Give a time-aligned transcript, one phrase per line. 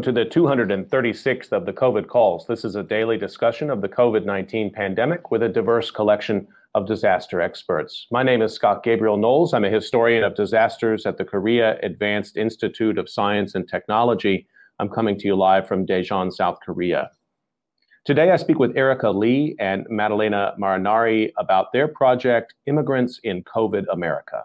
[0.00, 2.46] Welcome to the 236th of the COVID calls.
[2.46, 6.86] This is a daily discussion of the COVID 19 pandemic with a diverse collection of
[6.86, 8.06] disaster experts.
[8.10, 9.52] My name is Scott Gabriel Knowles.
[9.52, 14.46] I'm a historian of disasters at the Korea Advanced Institute of Science and Technology.
[14.78, 17.10] I'm coming to you live from Daejeon, South Korea.
[18.06, 23.84] Today, I speak with Erica Lee and Maddalena Marinari about their project, Immigrants in COVID
[23.92, 24.44] America.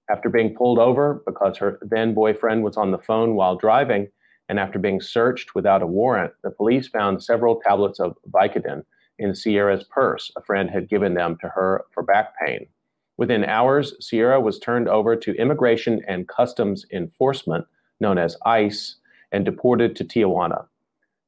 [0.09, 4.09] After being pulled over because her then boyfriend was on the phone while driving,
[4.49, 8.83] and after being searched without a warrant, the police found several tablets of Vicodin
[9.19, 10.31] in Sierra's purse.
[10.37, 12.67] A friend had given them to her for back pain.
[13.17, 17.65] Within hours, Sierra was turned over to Immigration and Customs Enforcement
[17.99, 18.95] known as ICE,
[19.31, 20.65] and deported to Tijuana.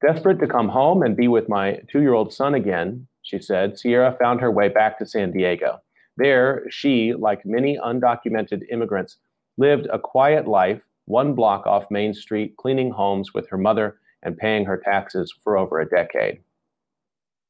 [0.06, 3.78] Desperate to come home and be with my two year old son again, she said,
[3.78, 5.80] Sierra found her way back to San Diego.
[6.18, 9.18] There, she, like many undocumented immigrants,
[9.57, 14.38] lived a quiet life one block off Main Street, cleaning homes with her mother and
[14.38, 16.40] paying her taxes for over a decade.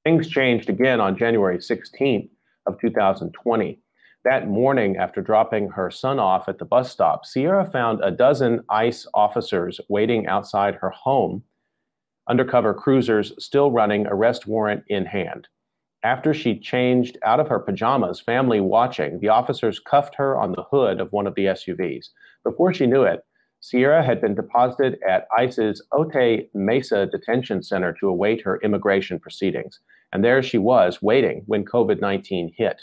[0.05, 2.29] Things changed again on January 16th
[2.65, 3.79] of 2020
[4.25, 8.61] that morning, after dropping her son off at the bus stop, Sierra found a dozen
[8.69, 11.43] ICE officers waiting outside her home,
[12.27, 15.47] undercover cruisers still running arrest warrant in hand.
[16.03, 20.63] After she changed out of her pajamas, family watching, the officers cuffed her on the
[20.63, 22.09] hood of one of the SUVs.
[22.43, 23.21] Before she knew it,
[23.61, 29.79] Sierra had been deposited at ICE's Otay Mesa Detention Center to await her immigration proceedings.
[30.13, 32.81] And there she was, waiting when COVID 19 hit.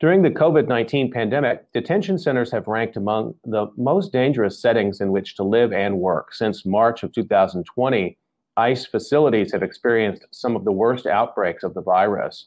[0.00, 5.10] During the COVID 19 pandemic, detention centers have ranked among the most dangerous settings in
[5.10, 6.32] which to live and work.
[6.32, 8.16] Since March of 2020,
[8.56, 12.46] ICE facilities have experienced some of the worst outbreaks of the virus.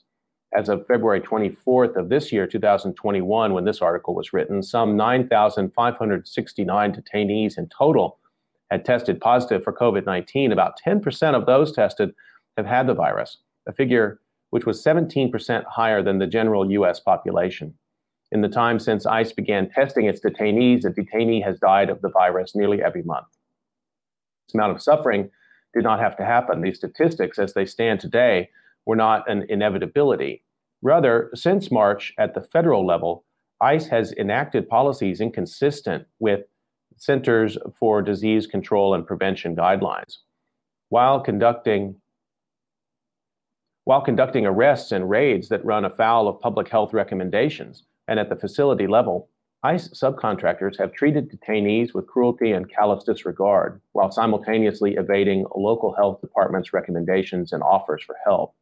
[0.54, 6.94] As of February 24th of this year, 2021, when this article was written, some 9,569
[6.94, 8.18] detainees in total
[8.70, 10.54] had tested positive for COVID 19.
[10.54, 12.16] About 10% of those tested
[12.56, 14.22] have had the virus, a figure
[14.52, 17.00] which was 17% higher than the general U.S.
[17.00, 17.74] population.
[18.32, 22.10] In the time since ICE began testing its detainees, a detainee has died of the
[22.10, 23.28] virus nearly every month.
[24.48, 25.30] This amount of suffering
[25.74, 26.62] did not have to happen.
[26.62, 28.50] These statistics, as they stand today,
[28.86, 30.44] were not an inevitability.
[30.82, 33.26] Rather, since March at the federal level,
[33.62, 36.42] ICE has enacted policies inconsistent with
[36.98, 40.18] Centers for Disease Control and Prevention guidelines.
[40.90, 42.01] While conducting
[43.86, 47.84] while conducting arrests and raids that run afoul of public health recommendations.
[48.08, 49.30] And at the facility level,
[49.64, 56.20] ICE subcontractors have treated detainees with cruelty and callous disregard while simultaneously evading local health
[56.20, 58.56] departments' recommendations and offers for help.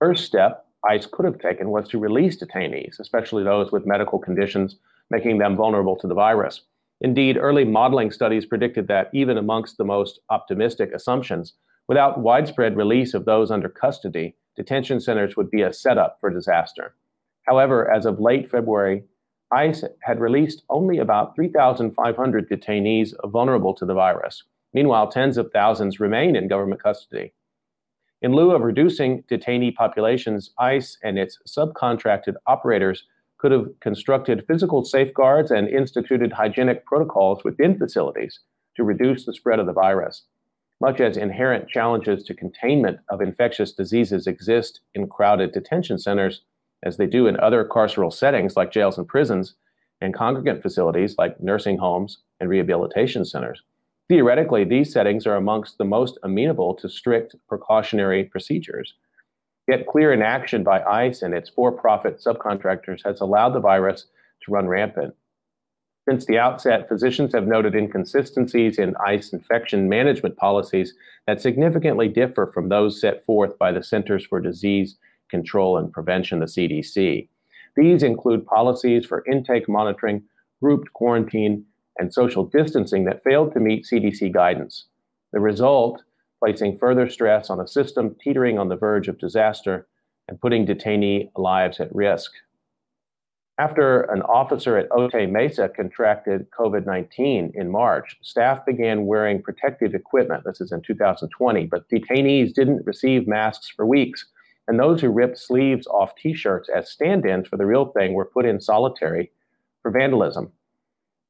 [0.00, 4.76] First step ICE could have taken was to release detainees, especially those with medical conditions
[5.10, 6.62] making them vulnerable to the virus.
[7.00, 11.54] Indeed, early modeling studies predicted that even amongst the most optimistic assumptions,
[11.88, 16.94] without widespread release of those under custody, detention centers would be a setup for disaster.
[17.42, 19.04] However, as of late February,
[19.50, 24.44] ICE had released only about 3,500 detainees vulnerable to the virus.
[24.72, 27.32] Meanwhile, tens of thousands remain in government custody.
[28.22, 33.04] In lieu of reducing detainee populations, ICE and its subcontracted operators
[33.36, 38.38] could have constructed physical safeguards and instituted hygienic protocols within facilities
[38.76, 40.22] to reduce the spread of the virus.
[40.82, 46.40] Much as inherent challenges to containment of infectious diseases exist in crowded detention centers,
[46.82, 49.54] as they do in other carceral settings like jails and prisons,
[50.00, 53.62] and congregant facilities like nursing homes and rehabilitation centers.
[54.08, 58.94] Theoretically, these settings are amongst the most amenable to strict precautionary procedures.
[59.68, 64.06] Yet clear inaction by ICE and its for-profit subcontractors has allowed the virus
[64.44, 65.14] to run rampant.
[66.08, 70.94] Since the outset, physicians have noted inconsistencies in ICE infection management policies
[71.26, 74.96] that significantly differ from those set forth by the Centers for Disease
[75.30, 77.28] Control and Prevention, the CDC.
[77.76, 80.24] These include policies for intake monitoring,
[80.60, 81.64] grouped quarantine,
[81.98, 84.86] and social distancing that failed to meet CDC guidance.
[85.32, 86.02] The result
[86.40, 89.86] placing further stress on a system teetering on the verge of disaster
[90.26, 92.32] and putting detainee lives at risk.
[93.58, 99.94] After an officer at Otay Mesa contracted COVID 19 in March, staff began wearing protective
[99.94, 100.44] equipment.
[100.44, 104.24] This is in 2020, but detainees didn't receive masks for weeks.
[104.66, 108.14] And those who ripped sleeves off t shirts as stand ins for the real thing
[108.14, 109.30] were put in solitary
[109.82, 110.50] for vandalism.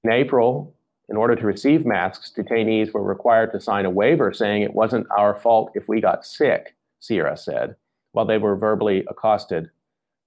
[0.04, 0.76] In April,
[1.08, 5.08] in order to receive masks, detainees were required to sign a waiver saying it wasn't
[5.16, 7.74] our fault if we got sick, Sierra said,
[8.12, 9.70] while they were verbally accosted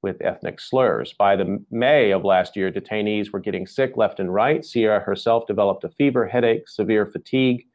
[0.05, 1.13] with ethnic slurs.
[1.17, 4.63] By the May of last year, detainees were getting sick left and right.
[4.63, 7.65] Sierra herself developed a fever, headache, severe fatigue,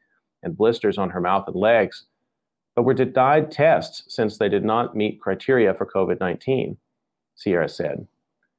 [0.41, 2.05] and blisters on her mouth and legs,
[2.73, 6.77] but were denied tests since they did not meet criteria for COVID 19,
[7.35, 8.07] Sierra said.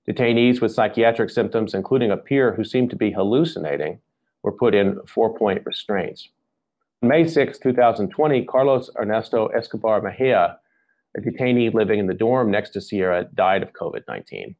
[0.06, 4.00] Detainees with psychiatric symptoms, including a peer who seemed to be hallucinating,
[4.42, 6.28] were put in four point restraints.
[7.02, 10.58] On May 6, 2020, Carlos Ernesto Escobar Mejia,
[11.16, 14.56] a detainee living in the dorm next to Sierra, died of COVID 19.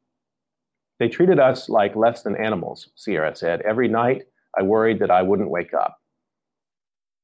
[0.99, 3.63] They treated us like less than animals, Sierra said.
[3.63, 4.23] Every night,
[4.57, 5.99] I worried that I wouldn't wake up.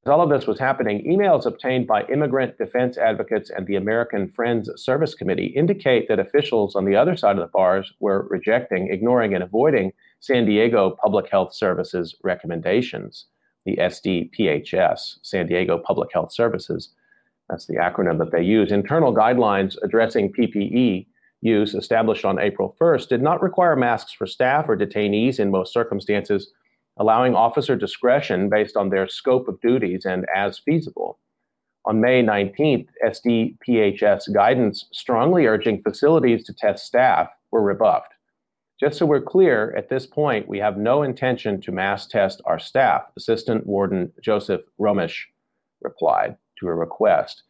[0.05, 4.31] As all of this was happening, emails obtained by immigrant defense advocates and the American
[4.31, 8.89] Friends Service Committee indicate that officials on the other side of the bars were rejecting,
[8.91, 13.27] ignoring, and avoiding San Diego Public Health Services recommendations,
[13.67, 16.95] the SDPHS, San Diego Public Health Services.
[17.49, 18.73] That's the acronym that they use.
[18.73, 21.07] Internal guidelines addressing PPE
[21.41, 25.73] use established on April 1st did not require masks for staff or detainees in most
[25.73, 26.51] circumstances
[26.99, 31.19] allowing officer discretion based on their scope of duties and as feasible.
[31.85, 38.13] On May 19th, SDPHS guidance strongly urging facilities to test staff were rebuffed.
[38.81, 42.59] Just so we're clear, at this point, we have no intention to mass test our
[42.59, 45.27] staff, Assistant Warden Joseph Romish
[45.81, 47.45] replied to a request.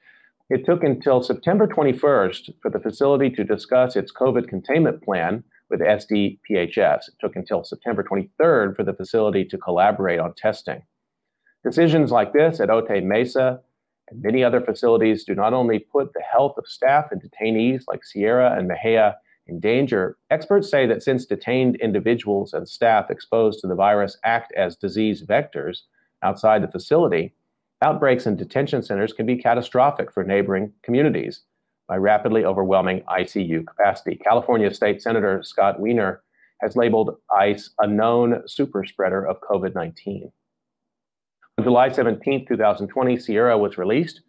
[0.51, 5.81] It took until September 21st for the facility to discuss its COVID containment plan with
[5.81, 7.09] SDPHS.
[7.09, 10.83] It took until September 23rd for the facility to collaborate on testing.
[11.63, 13.61] Decisions like this at Otay Mesa
[14.09, 18.03] and many other facilities do not only put the health of staff and detainees like
[18.03, 19.17] Sierra and Mejia
[19.49, 24.53] in danger, experts say that since detained individuals and staff exposed to the virus act
[24.57, 25.81] as disease vectors
[26.23, 27.35] outside the facility,
[27.83, 31.43] outbreaks in detention centers can be catastrophic for neighboring communities
[31.87, 34.17] by rapidly overwhelming ICU capacity.
[34.17, 36.23] California State Senator Scott Wiener
[36.61, 40.31] has labeled ICE a known super spreader of COVID 19.
[41.59, 44.21] On July 17, 2020, Sierra was released.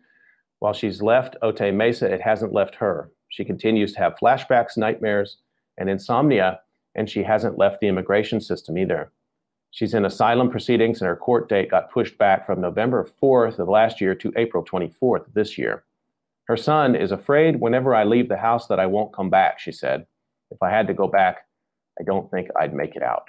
[0.60, 3.12] While she's left Otay Mesa, it hasn't left her.
[3.30, 5.38] She continues to have flashbacks, nightmares,
[5.78, 6.60] and insomnia,
[6.96, 9.12] and she hasn't left the immigration system either.
[9.72, 13.70] She's in asylum proceedings, and her court date got pushed back from November 4th of
[13.70, 15.84] last year to April 24th this year.
[16.46, 19.72] Her son is afraid whenever I leave the house that I won't come back, she
[19.72, 20.08] said.
[20.50, 21.46] If I had to go back,
[22.00, 23.28] I don't think I'd make it out.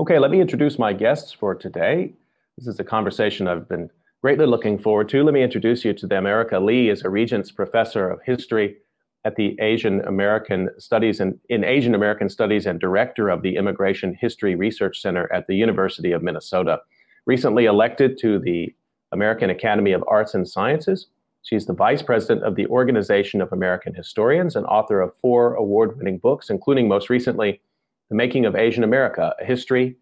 [0.00, 2.14] Okay, let me introduce my guests for today.
[2.60, 3.88] This is a conversation I've been
[4.20, 5.24] greatly looking forward to.
[5.24, 6.26] Let me introduce you to them.
[6.26, 8.76] Erica Lee is a Regents Professor of History
[9.24, 14.14] at the Asian American Studies and in Asian American Studies and Director of the Immigration
[14.20, 16.80] History Research Center at the University of Minnesota.
[17.24, 18.74] Recently elected to the
[19.10, 21.06] American Academy of Arts and Sciences,
[21.40, 26.18] she's the Vice President of the Organization of American Historians and author of four award-winning
[26.18, 27.62] books, including most recently
[28.10, 29.96] The Making of Asian America: A History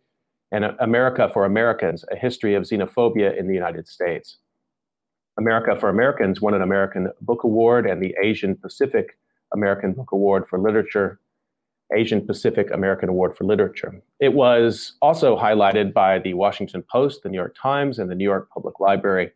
[0.52, 4.38] and America for Americans, a history of xenophobia in the United States.
[5.38, 9.18] America for Americans won an American Book Award and the Asian Pacific
[9.54, 11.20] American Book Award for Literature,
[11.94, 14.02] Asian Pacific American Award for Literature.
[14.20, 18.24] It was also highlighted by the Washington Post, the New York Times, and the New
[18.24, 19.30] York Public Library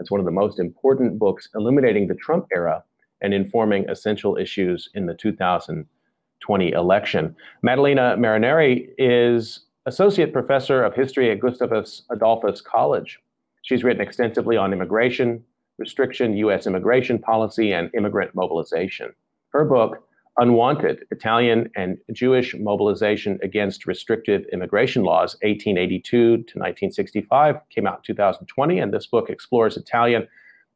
[0.00, 2.84] as one of the most important books illuminating the Trump era
[3.22, 7.34] and informing essential issues in the 2020 election.
[7.62, 13.20] Maddalena Marinari is associate professor of history at Gustavus Adolphus College.
[13.62, 15.42] She's written extensively on immigration,
[15.78, 16.66] restriction, U.S.
[16.66, 19.12] immigration policy, and immigrant mobilization.
[19.50, 20.02] Her book,
[20.38, 28.14] Unwanted Italian and Jewish Mobilization Against Restrictive Immigration Laws, 1882 to 1965, came out in
[28.14, 28.78] 2020.
[28.78, 30.28] And this book explores Italian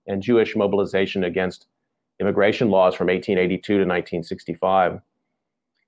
[0.06, 1.66] and Jewish mobilization against
[2.20, 5.00] immigration laws from 1882 to 1965.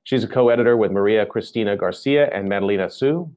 [0.05, 3.31] She's a co editor with Maria Cristina Garcia and Madeline Hsu.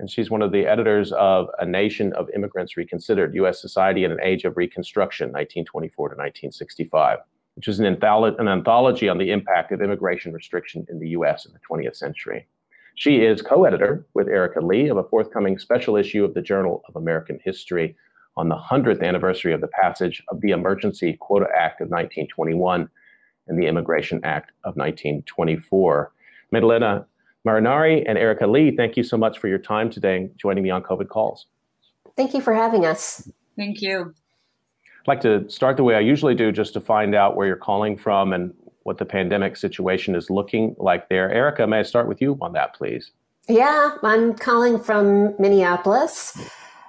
[0.00, 3.60] And she's one of the editors of A Nation of Immigrants Reconsidered U.S.
[3.60, 7.20] Society in an Age of Reconstruction, 1924 to 1965,
[7.54, 11.46] which is an, antholo- an anthology on the impact of immigration restriction in the U.S.
[11.46, 12.46] in the 20th century.
[12.96, 16.82] She is co editor with Erica Lee of a forthcoming special issue of the Journal
[16.88, 17.96] of American History
[18.36, 22.88] on the 100th anniversary of the passage of the Emergency Quota Act of 1921
[23.46, 26.12] and the Immigration Act of 1924.
[26.52, 27.06] Maddalena
[27.46, 30.82] Marinari and Erica Lee, thank you so much for your time today joining me on
[30.82, 31.46] COVID Calls.
[32.16, 33.30] Thank you for having us.
[33.56, 34.14] Thank you.
[35.00, 37.56] I'd like to start the way I usually do, just to find out where you're
[37.56, 41.30] calling from and what the pandemic situation is looking like there.
[41.30, 43.10] Erica, may I start with you on that, please?
[43.48, 46.38] Yeah, I'm calling from Minneapolis.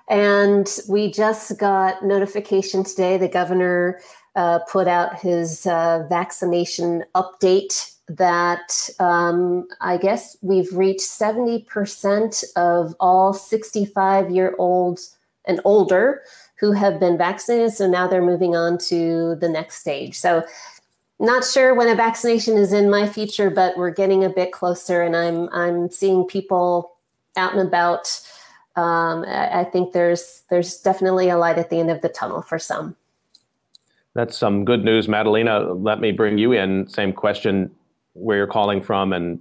[0.10, 3.18] And we just got notification today.
[3.18, 4.00] The governor
[4.36, 12.96] uh, put out his uh, vaccination update that um, I guess we've reached 70% of
[13.00, 16.22] all 65 year olds and older
[16.60, 17.74] who have been vaccinated.
[17.74, 20.16] So now they're moving on to the next stage.
[20.16, 20.44] So,
[21.18, 25.02] not sure when a vaccination is in my future, but we're getting a bit closer,
[25.02, 26.92] and I'm I'm seeing people
[27.38, 28.20] out and about.
[28.76, 32.42] Um, I, I think there's there's definitely a light at the end of the tunnel
[32.42, 32.98] for some.
[34.16, 35.74] That's some good news, Maddalena.
[35.74, 36.88] Let me bring you in.
[36.88, 37.70] Same question
[38.14, 39.40] where you're calling from and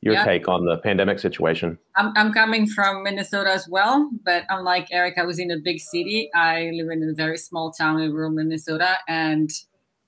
[0.00, 0.24] your yeah.
[0.24, 1.78] take on the pandemic situation.
[1.94, 5.80] I'm, I'm coming from Minnesota as well, but unlike Eric, I was in a big
[5.80, 6.30] city.
[6.34, 8.96] I live in a very small town in rural Minnesota.
[9.08, 9.50] And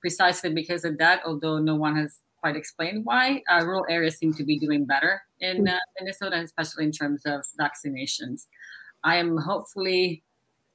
[0.00, 4.32] precisely because of that, although no one has quite explained why, uh, rural areas seem
[4.34, 8.46] to be doing better in uh, Minnesota, especially in terms of vaccinations.
[9.04, 10.22] I am hopefully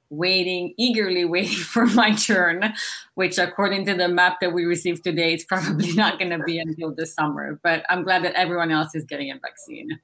[0.09, 2.73] waiting, eagerly waiting for my turn,
[3.15, 6.59] which according to the map that we received today, it's probably not going to be
[6.59, 7.59] until the summer.
[7.63, 9.99] But I'm glad that everyone else is getting a vaccine.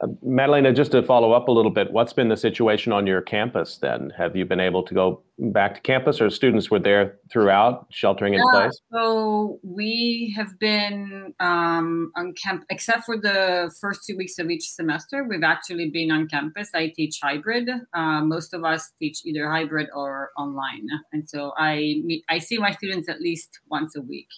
[0.00, 3.20] Uh, Maddalena, just to follow up a little bit, what's been the situation on your
[3.20, 4.12] campus then?
[4.16, 8.34] Have you been able to go back to campus or students were there throughout sheltering
[8.34, 8.80] in yeah, place?
[8.92, 14.68] So we have been um, on camp, except for the first two weeks of each
[14.68, 16.70] semester, we've actually been on campus.
[16.74, 17.68] I teach hybrid.
[17.92, 20.88] Uh, most of us teach either hybrid or online.
[21.12, 24.28] And so I meet, I see my students at least once a week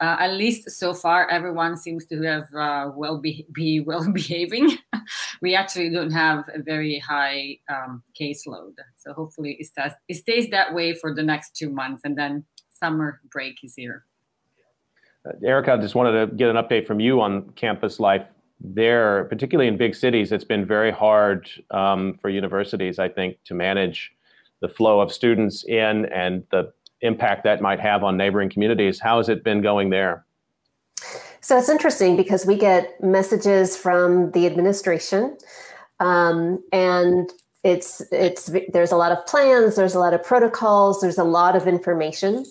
[0.00, 4.78] uh, at least so far, everyone seems to have uh, well be, be well behaving.
[5.42, 10.48] we actually don't have a very high um, caseload, so hopefully it stays, it stays
[10.50, 14.04] that way for the next two months, and then summer break is here.
[15.26, 18.26] Uh, Erica, I just wanted to get an update from you on campus life
[18.58, 20.32] there, particularly in big cities.
[20.32, 24.12] It's been very hard um, for universities, I think, to manage
[24.60, 29.00] the flow of students in and the impact that might have on neighboring communities.
[29.00, 30.24] How has it been going there?
[31.40, 35.38] So it's interesting because we get messages from the administration,
[35.98, 37.32] um, and
[37.64, 41.56] it's it's there's a lot of plans, there's a lot of protocols, there's a lot
[41.56, 42.44] of information.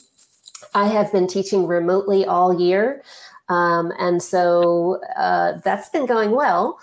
[0.74, 3.04] I have been teaching remotely all year,
[3.48, 6.80] um, and so uh, that's been going well.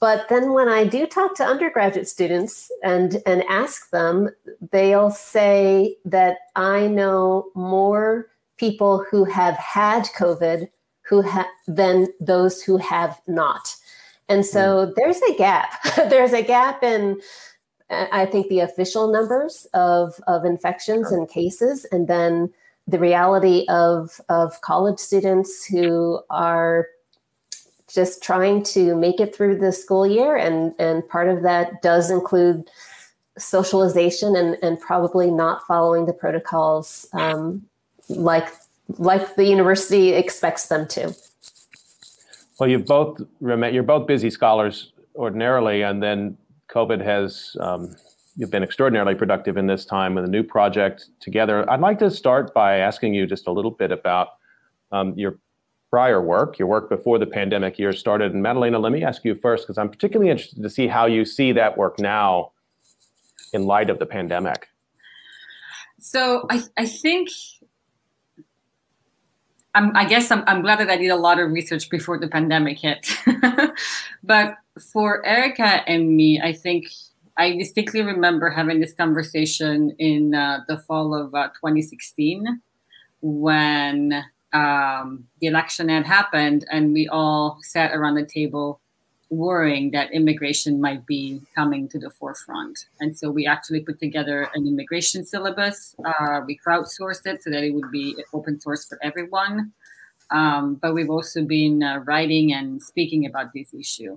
[0.00, 4.30] But then when I do talk to undergraduate students and, and ask them,
[4.72, 8.26] they'll say that I know more
[8.56, 10.68] people who have had COVID
[11.02, 13.76] who ha- than those who have not.
[14.28, 14.94] And so mm.
[14.96, 15.70] there's a gap.
[15.96, 17.20] there's a gap in,
[17.90, 21.18] I think, the official numbers of, of infections sure.
[21.18, 22.52] and cases, and then
[22.88, 26.88] the reality of, of college students who are
[27.96, 30.36] just trying to make it through the school year.
[30.36, 32.70] And, and part of that does include
[33.38, 37.66] socialization and, and probably not following the protocols um,
[38.08, 38.48] like
[38.98, 41.12] like the university expects them to.
[42.60, 46.38] Well, you both you're both busy scholars ordinarily, and then
[46.70, 47.96] COVID has um,
[48.36, 51.68] you've been extraordinarily productive in this time with a new project together.
[51.70, 54.28] I'd like to start by asking you just a little bit about
[54.92, 55.38] um, your
[55.96, 58.34] prior work, your work before the pandemic year started.
[58.34, 61.24] And Maddalena, let me ask you first because I'm particularly interested to see how you
[61.24, 62.52] see that work now
[63.54, 64.68] in light of the pandemic.
[65.98, 67.30] So I, I think
[69.74, 72.28] I'm, i guess I'm, I'm glad that I did a lot of research before the
[72.28, 73.08] pandemic hit.
[74.22, 74.58] but
[74.92, 76.88] for Erica and me, I think
[77.38, 82.60] I distinctly remember having this conversation in uh, the fall of uh, 2016
[83.22, 88.80] when um, the election had happened and we all sat around the table
[89.28, 92.86] worrying that immigration might be coming to the forefront.
[93.00, 95.96] And so we actually put together an immigration syllabus.
[96.04, 99.72] Uh, we crowdsourced it so that it would be open source for everyone.
[100.30, 104.16] Um, but we've also been uh, writing and speaking about this issue.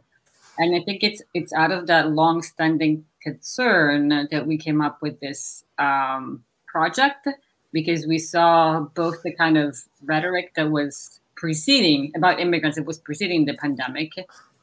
[0.59, 5.19] And I think it's it's out of that long-standing concern that we came up with
[5.19, 7.27] this um, project
[7.71, 12.99] because we saw both the kind of rhetoric that was preceding about immigrants, it was
[12.99, 14.11] preceding the pandemic,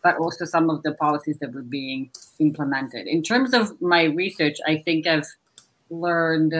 [0.02, 3.06] but also some of the policies that were being implemented.
[3.06, 5.26] In terms of my research, I think I've
[5.90, 6.54] learned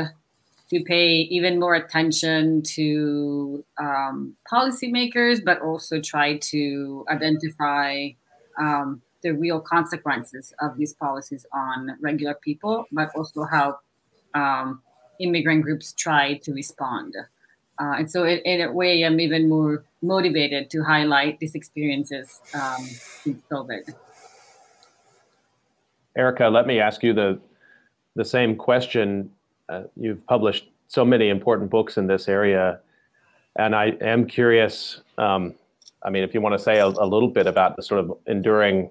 [0.71, 8.09] to pay even more attention to um, policymakers, but also try to identify
[8.59, 13.79] um, the real consequences of these policies on regular people, but also how
[14.35, 14.83] um,
[15.21, 17.15] immigrant groups try to respond.
[17.79, 22.41] Uh, and so, in, in, a way, I'm even more motivated to highlight these experiences
[22.55, 22.83] um,
[23.23, 23.95] since COVID.
[26.17, 27.39] Erica, let me ask you the
[28.15, 29.31] the same question.
[29.69, 32.81] Uh, you've published so many important books in this area,
[33.57, 35.03] and I am curious.
[35.19, 35.55] Um,
[36.03, 38.17] I mean, if you want to say a, a little bit about the sort of
[38.27, 38.91] enduring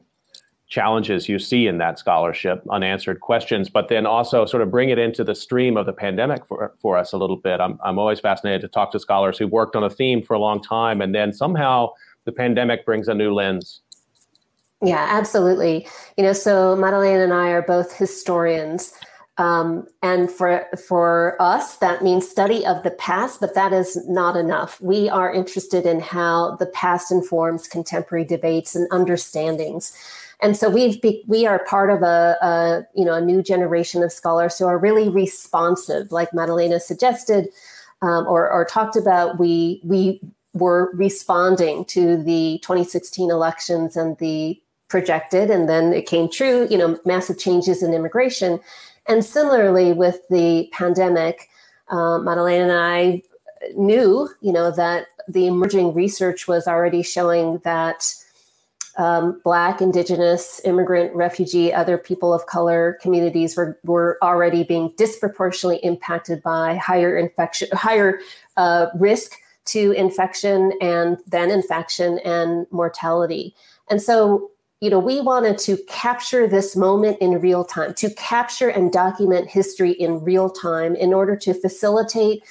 [0.67, 4.97] challenges you see in that scholarship, unanswered questions, but then also sort of bring it
[4.97, 7.60] into the stream of the pandemic for, for us a little bit.
[7.60, 10.39] I'm, I'm always fascinated to talk to scholars who worked on a theme for a
[10.39, 11.89] long time and then somehow
[12.23, 13.82] the pandemic brings a new lens.
[14.82, 15.88] Yeah, absolutely.
[16.17, 18.93] You know, so Madeleine and I are both historians.
[19.38, 24.38] Um, and for for us, that means study of the past, but that is not
[24.38, 24.80] enough.
[24.80, 29.91] We are interested in how the past informs contemporary debates and understandings.
[30.41, 34.04] And so we've be, we are part of a, a, you know a new generation
[34.04, 37.50] of scholars who are really responsive, like Maddalena suggested
[38.02, 39.39] um, or, or talked about.
[39.39, 40.19] We we
[40.54, 46.67] were responding to the 2016 elections and the projected, and then it came true.
[46.69, 48.60] You know, massive changes in immigration,
[49.08, 51.50] and similarly with the pandemic,
[51.89, 53.21] uh, Maddalena and I
[53.76, 58.13] knew, you know, that the emerging research was already showing that
[58.97, 65.84] um, Black, Indigenous, immigrant, refugee, other people of color communities were, were already being disproportionately
[65.84, 68.19] impacted by higher infection, higher
[68.58, 69.34] uh, risk
[69.65, 73.53] to infection and then infection and mortality.
[73.89, 78.69] And so, you know, we wanted to capture this moment in real time, to capture
[78.69, 82.43] and document history in real time in order to facilitate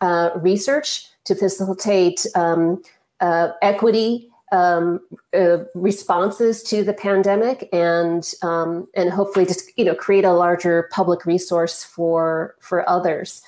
[0.00, 2.82] uh, research, to facilitate um,
[3.20, 5.00] uh, equity um,
[5.34, 10.88] uh, responses to the pandemic and um, and hopefully just you know create a larger
[10.92, 13.42] public resource for for others.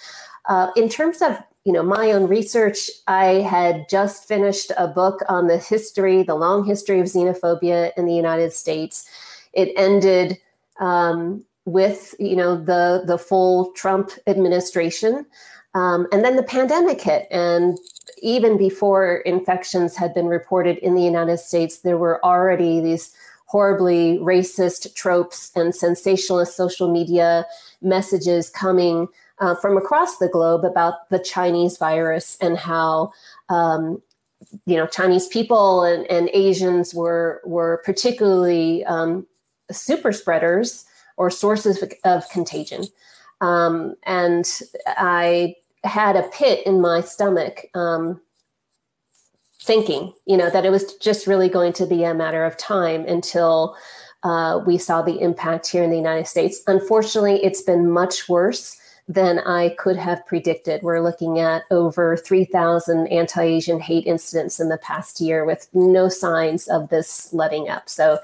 [0.48, 5.20] Uh, in terms of you know my own research, I had just finished a book
[5.28, 9.08] on the history, the long history of xenophobia in the United States.
[9.52, 10.38] It ended
[10.80, 15.26] um, with you know the the full Trump administration.
[15.76, 17.76] Um, and then the pandemic hit, and
[18.24, 24.18] even before infections had been reported in the United States, there were already these horribly
[24.18, 27.46] racist tropes and sensationalist social media
[27.82, 29.06] messages coming
[29.40, 33.12] uh, from across the globe about the Chinese virus and how
[33.50, 34.00] um,
[34.64, 39.26] you know Chinese people and, and, Asians were were particularly um,
[39.70, 42.84] super spreaders or sources of, of contagion.
[43.40, 44.46] Um, and
[44.86, 48.20] I had a pit in my stomach um,
[49.60, 53.04] thinking, you know, that it was just really going to be a matter of time
[53.06, 53.76] until
[54.22, 56.62] uh, we saw the impact here in the United States.
[56.66, 60.82] Unfortunately, it's been much worse than I could have predicted.
[60.82, 66.08] We're looking at over 3,000 anti Asian hate incidents in the past year with no
[66.08, 67.88] signs of this letting up.
[67.88, 68.18] So,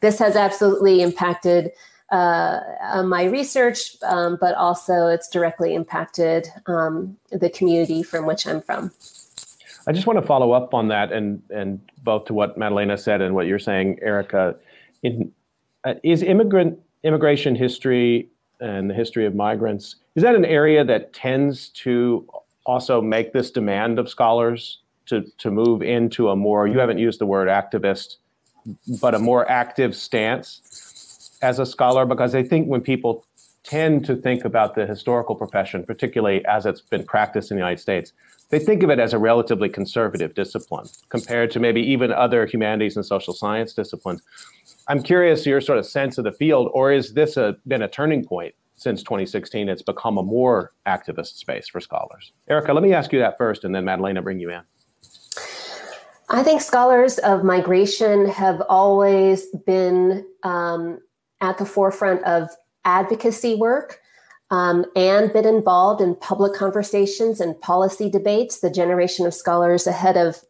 [0.00, 1.72] this has absolutely impacted
[2.14, 8.46] uh, uh, my research, um, but also it's directly impacted um, the community from which
[8.46, 8.92] I'm from.
[9.88, 13.20] I just want to follow up on that, and and both to what Maddalena said
[13.20, 14.54] and what you're saying, Erica.
[15.02, 15.32] In,
[15.82, 18.28] uh, is immigrant immigration history
[18.60, 22.26] and the history of migrants is that an area that tends to
[22.64, 27.18] also make this demand of scholars to to move into a more you haven't used
[27.18, 28.16] the word activist,
[29.00, 30.93] but a more active stance
[31.44, 32.06] as a scholar?
[32.06, 33.24] Because I think when people
[33.64, 37.80] tend to think about the historical profession, particularly as it's been practiced in the United
[37.80, 38.12] States,
[38.50, 42.96] they think of it as a relatively conservative discipline compared to maybe even other humanities
[42.96, 44.22] and social science disciplines.
[44.88, 47.88] I'm curious your sort of sense of the field, or is this a, been a
[47.88, 49.68] turning point since 2016?
[49.68, 52.32] It's become a more activist space for scholars.
[52.48, 54.60] Erica, let me ask you that first, and then Maddalena, bring you in.
[56.28, 61.00] I think scholars of migration have always been um,
[61.44, 62.48] at the forefront of
[62.86, 64.00] advocacy work
[64.50, 68.60] um, and been involved in public conversations and policy debates.
[68.60, 70.42] The generation of scholars ahead of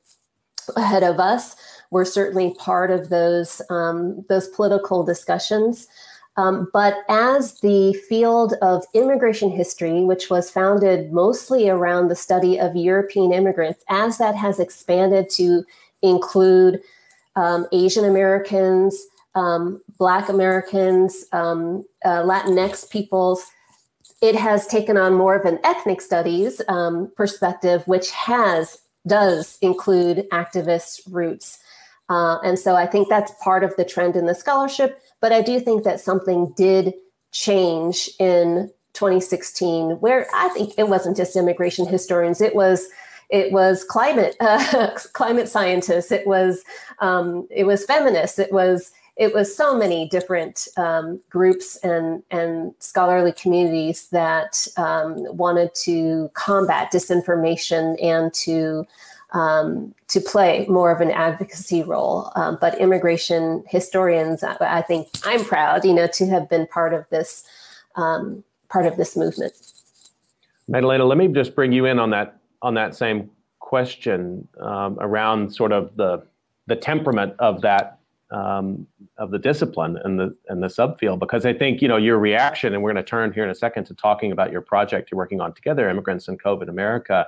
[0.77, 1.57] ahead of us
[1.91, 5.89] were certainly part of those um, those political discussions.
[6.37, 12.59] Um, but as the field of immigration history, which was founded mostly around the study
[12.59, 15.65] of European immigrants, as that has expanded to
[16.03, 16.81] include
[17.37, 23.45] um, Asian Americans, um, Black Americans, um, uh, Latinx peoples,
[24.23, 30.27] it has taken on more of an ethnic studies um, perspective, which has does include
[30.33, 31.59] activist roots.
[32.09, 35.01] Uh, and so I think that's part of the trend in the scholarship.
[35.21, 36.95] But I do think that something did
[37.33, 42.89] change in 2016, where I think it wasn't just immigration historians; it was
[43.31, 46.63] it was climate uh, climate scientists, it was
[47.01, 52.75] um, it was feminists, it was it was so many different um, groups and, and
[52.81, 58.85] scholarly communities that um, wanted to combat disinformation and to
[59.33, 62.31] um, to play more of an advocacy role.
[62.37, 66.95] Um, but immigration historians, I, I, think I'm proud, you know, to have been part
[66.95, 67.43] of this
[67.97, 69.53] um, part of this movement.
[70.69, 75.53] Maddalena, let me just bring you in on that on that same question um, around
[75.53, 76.25] sort of the
[76.67, 77.99] the temperament of that
[78.35, 82.19] um, of the discipline and the and the subfield because I think you know your
[82.19, 85.11] reaction and we're going to turn here in a second to talking about your project
[85.11, 87.27] you're working on together immigrants and COVID America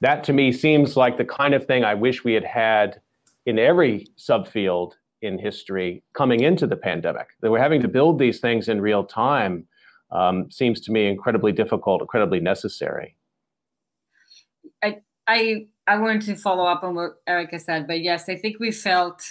[0.00, 3.00] that to me seems like the kind of thing I wish we had had
[3.46, 7.28] in every subfield in history coming into the pandemic.
[7.40, 9.66] That we're having to build these things in real time
[10.10, 13.16] um, seems to me incredibly difficult incredibly necessary.
[14.82, 18.60] I I I wanted to follow up on what Erica said but yes I think
[18.60, 19.22] we felt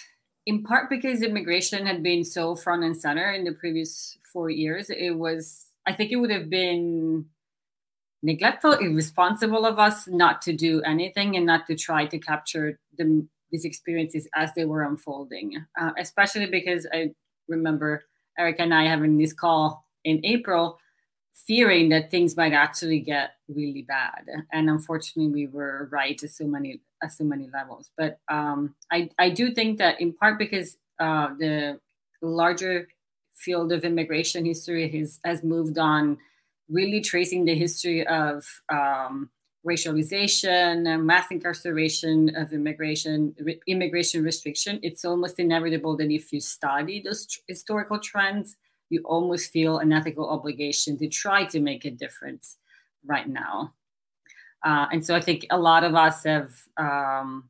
[0.47, 4.89] in part because immigration had been so front and center in the previous four years,
[4.89, 7.25] it was, I think it would have been
[8.23, 13.27] neglectful, irresponsible of us not to do anything and not to try to capture the,
[13.51, 17.12] these experiences as they were unfolding, uh, especially because I
[17.49, 18.05] remember
[18.39, 20.79] Eric and I having this call in April
[21.33, 24.25] fearing that things might actually get really bad.
[24.53, 27.91] And unfortunately, we were right so many at so many levels.
[27.97, 31.79] But um, I I do think that in part because uh, the
[32.21, 32.88] larger
[33.33, 36.17] field of immigration history has has moved on,
[36.69, 39.29] really tracing the history of um,
[39.67, 44.79] racialization, mass incarceration of immigration, re- immigration restriction.
[44.81, 48.55] It's almost inevitable that if you study those tr- historical trends
[48.89, 52.57] you almost feel an ethical obligation to try to make a difference
[53.05, 53.73] right now.
[54.67, 57.49] Uh, and so I think a lot of us have um,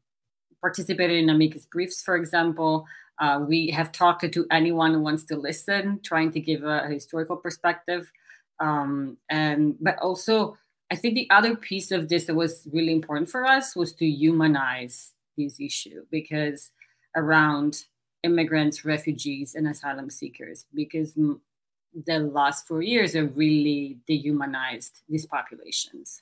[0.61, 2.85] participated in amicus briefs, for example.
[3.19, 6.89] Uh, we have talked to anyone who wants to listen, trying to give a, a
[6.89, 8.11] historical perspective.
[8.59, 10.57] Um, and but also,
[10.91, 14.05] I think the other piece of this that was really important for us was to
[14.05, 16.69] humanize this issue because
[17.15, 17.85] around
[18.21, 26.21] immigrants, refugees, and asylum seekers because the last four years have really dehumanized these populations.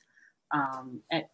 [0.52, 1.24] Um, and,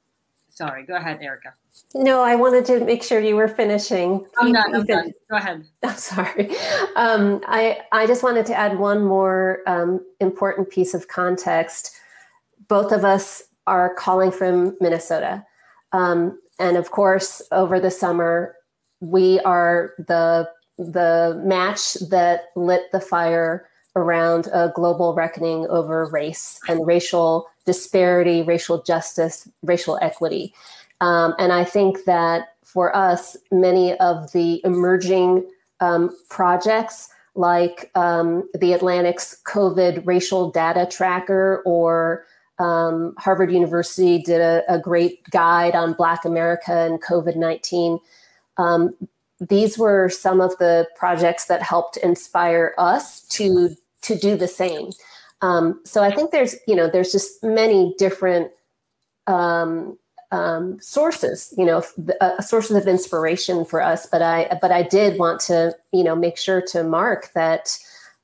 [0.48, 1.54] sorry, go ahead, Erica.
[1.94, 4.24] No, I wanted to make sure you were finishing.
[4.38, 4.74] I'm done.
[4.74, 5.12] I'm done.
[5.30, 5.64] Go ahead.
[5.82, 6.50] I'm sorry.
[6.96, 11.96] Um, I I just wanted to add one more um, important piece of context.
[12.68, 15.44] Both of us are calling from Minnesota.
[15.92, 18.56] Um, and of course, over the summer,
[19.00, 20.48] we are the
[20.78, 28.42] the match that lit the fire around a global reckoning over race and racial disparity,
[28.42, 30.54] racial justice, racial equity.
[31.00, 35.48] Um, and I think that for us, many of the emerging
[35.80, 42.24] um, projects like um, the Atlantic's COVID racial data tracker or
[42.58, 47.98] um, Harvard University did a, a, great guide on Black America and COVID 19.
[48.58, 48.94] Um,
[49.40, 54.90] these were some of the projects that helped inspire us to to do the same.
[55.42, 58.50] Um, so I think there's you know there's just many different
[59.26, 59.98] um,
[60.32, 61.84] um, sources, you know,
[62.20, 64.06] uh, sources of inspiration for us.
[64.06, 67.78] But I, but I did want to, you know, make sure to mark that,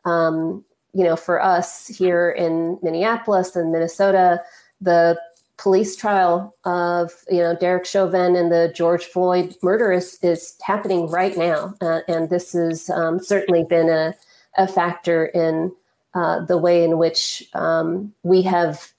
[0.04, 4.40] um, you know, for us here in Minneapolis and Minnesota,
[4.81, 5.20] the
[5.59, 11.09] police trial of, you know, Derek Chauvin and the George Floyd murder is, is happening
[11.11, 14.14] right now, uh, and this has um, certainly been a,
[14.57, 15.72] a factor in
[16.14, 18.92] uh, the way in which um, we have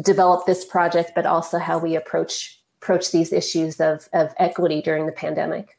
[0.00, 5.06] developed this project, but also how we approach approach these issues of, of equity during
[5.06, 5.76] the pandemic.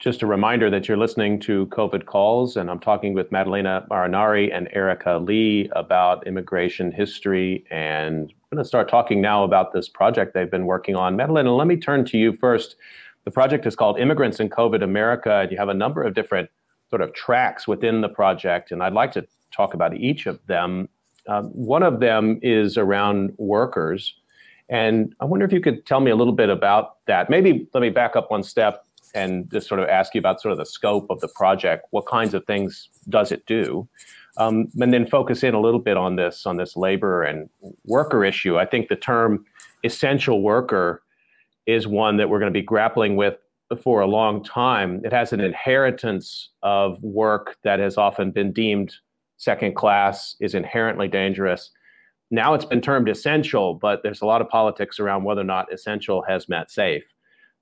[0.00, 4.50] Just a reminder that you're listening to COVID Calls, and I'm talking with Maddalena Marinari
[4.50, 7.66] and Erica Lee about immigration history.
[7.70, 11.16] And I'm going to start talking now about this project they've been working on.
[11.16, 12.76] Maddalena, let me turn to you first.
[13.24, 16.48] The project is called Immigrants in COVID America, and you have a number of different
[16.88, 20.88] sort of tracks within the project, and I'd like to talk about each of them.
[21.26, 24.14] Uh, one of them is around workers.
[24.70, 27.28] And I wonder if you could tell me a little bit about that.
[27.28, 30.52] Maybe let me back up one step and just sort of ask you about sort
[30.52, 31.86] of the scope of the project.
[31.90, 33.88] What kinds of things does it do?
[34.36, 37.48] Um, and then focus in a little bit on this on this labor and
[37.84, 38.58] worker issue.
[38.58, 39.44] I think the term
[39.84, 41.02] essential worker
[41.66, 43.36] is one that we're going to be grappling with
[43.82, 45.00] for a long time.
[45.04, 48.94] It has an inheritance of work that has often been deemed
[49.36, 51.70] second class, is inherently dangerous.
[52.30, 55.72] Now it's been termed essential, but there's a lot of politics around whether or not
[55.72, 57.04] essential has met safe.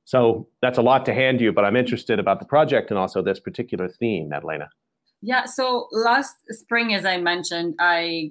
[0.08, 3.20] So that's a lot to hand you, but I'm interested about the project and also
[3.20, 4.70] this particular theme, Maddalena.
[5.20, 5.44] Yeah.
[5.44, 8.30] So last spring, as I mentioned, I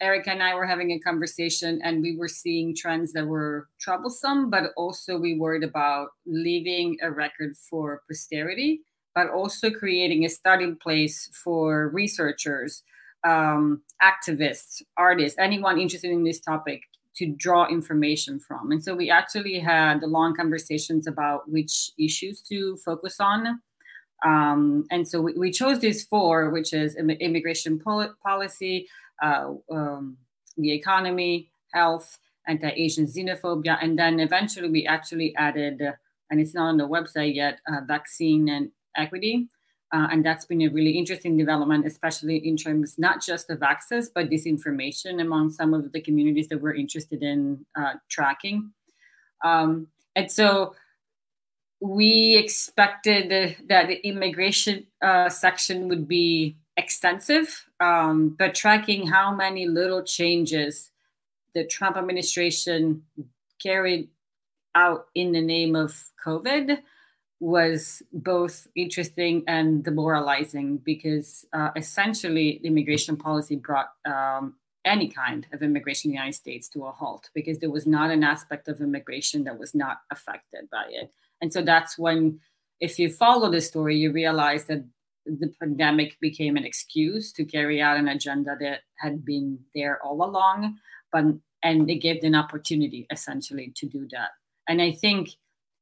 [0.00, 4.48] Erica and I were having a conversation and we were seeing trends that were troublesome,
[4.48, 8.80] but also we worried about leaving a record for posterity,
[9.14, 12.82] but also creating a starting place for researchers,
[13.22, 16.80] um, activists, artists, anyone interested in this topic
[17.16, 18.70] to draw information from.
[18.70, 23.60] And so we actually had long conversations about which issues to focus on.
[24.24, 28.88] Um, and so we, we, chose these four, which is immigration pol- policy,
[29.22, 30.16] uh, um,
[30.56, 35.82] the economy, health, anti-Asian xenophobia, and then eventually we actually added,
[36.30, 39.48] and it's not on the website yet, uh, vaccine and equity.
[39.92, 44.08] Uh, and that's been a really interesting development, especially in terms not just of access,
[44.08, 48.72] but disinformation among some of the communities that we're interested in uh, tracking.
[49.44, 50.74] Um, and so
[51.80, 59.66] we expected that the immigration uh, section would be extensive, um, but tracking how many
[59.66, 60.90] little changes
[61.54, 63.02] the Trump administration
[63.62, 64.08] carried
[64.74, 66.78] out in the name of COVID
[67.38, 74.54] was both interesting and demoralizing because uh, essentially immigration policy brought um,
[74.86, 78.10] any kind of immigration in the United States to a halt because there was not
[78.10, 81.12] an aspect of immigration that was not affected by it.
[81.42, 82.40] And so that's when,
[82.80, 84.84] if you follow the story, you realize that
[85.26, 90.24] the pandemic became an excuse to carry out an agenda that had been there all
[90.24, 90.76] along,
[91.12, 91.24] but
[91.62, 94.30] and it gave an opportunity essentially to do that.
[94.68, 95.30] And I think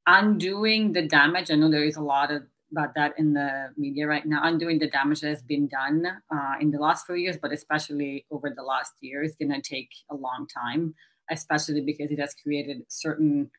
[0.07, 1.51] undoing the damage.
[1.51, 4.41] I know there is a lot of about that in the media right now.
[4.43, 8.27] Undoing the damage that has been done uh, in the last few years, but especially
[8.31, 10.95] over the last year, is going to take a long time,
[11.31, 13.51] especially because it has created certain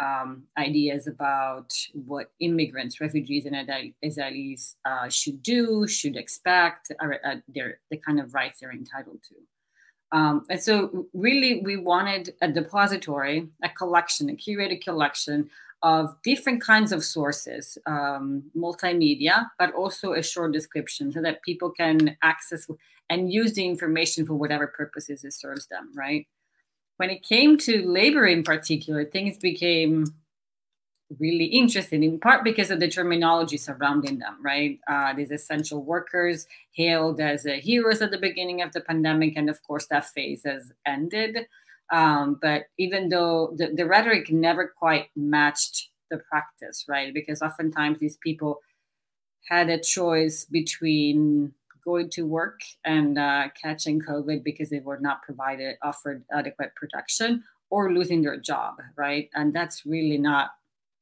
[0.00, 3.56] um, ideas about what immigrants, refugees, and
[4.04, 9.20] asylees uh, should do, should expect, or uh, their the kind of rights they're entitled
[9.28, 9.34] to.
[10.16, 15.50] Um, and so, really, we wanted a depository, a collection, a curated collection
[15.82, 21.70] of different kinds of sources, um, multimedia, but also a short description so that people
[21.70, 22.66] can access
[23.08, 26.26] and use the information for whatever purposes it serves them, right?
[26.96, 30.06] When it came to labor in particular, things became
[31.18, 36.46] really interesting in part because of the terminology surrounding them right uh, these essential workers
[36.72, 40.42] hailed as uh, heroes at the beginning of the pandemic and of course that phase
[40.44, 41.46] has ended
[41.90, 47.98] um, but even though the, the rhetoric never quite matched the practice right because oftentimes
[47.98, 48.60] these people
[49.48, 51.52] had a choice between
[51.84, 57.42] going to work and uh, catching covid because they were not provided offered adequate protection
[57.70, 60.50] or losing their job right and that's really not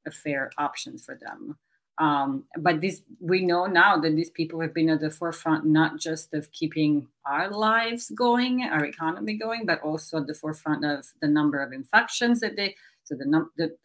[0.06, 1.58] a fair option for them.
[1.98, 5.98] Um, but this we know now that these people have been at the forefront not
[5.98, 11.06] just of keeping our lives going, our economy going, but also at the forefront of
[11.22, 12.76] the number of infections that they.
[13.04, 13.76] So the num the,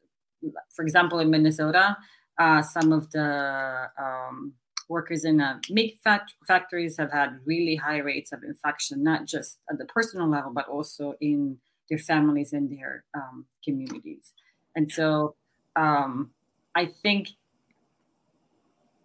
[0.76, 1.98] for example, in Minnesota,
[2.38, 4.54] uh, some of the um,
[4.90, 9.58] workers in uh, meat fact- factories have had really high rates of infection, not just
[9.70, 11.58] at the personal level, but also in
[11.90, 14.34] their families and their um, communities.
[14.76, 15.36] And so
[15.76, 16.32] um,
[16.76, 17.30] I think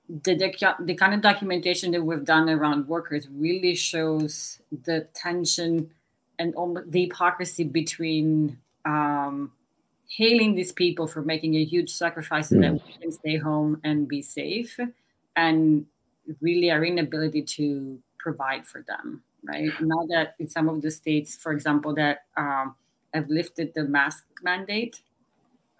[0.08, 5.90] the, the, the kind of documentation that we've done around workers really shows the tension
[6.38, 6.54] and
[6.86, 9.52] the hypocrisy between um,
[10.08, 12.86] hailing these people for making a huge sacrifice so that hmm.
[12.86, 14.78] we can stay home and be safe
[15.34, 15.86] and
[16.40, 21.36] really our inability to provide for them right now that in some of the states
[21.36, 22.74] for example that um,
[23.14, 25.02] have lifted the mask mandate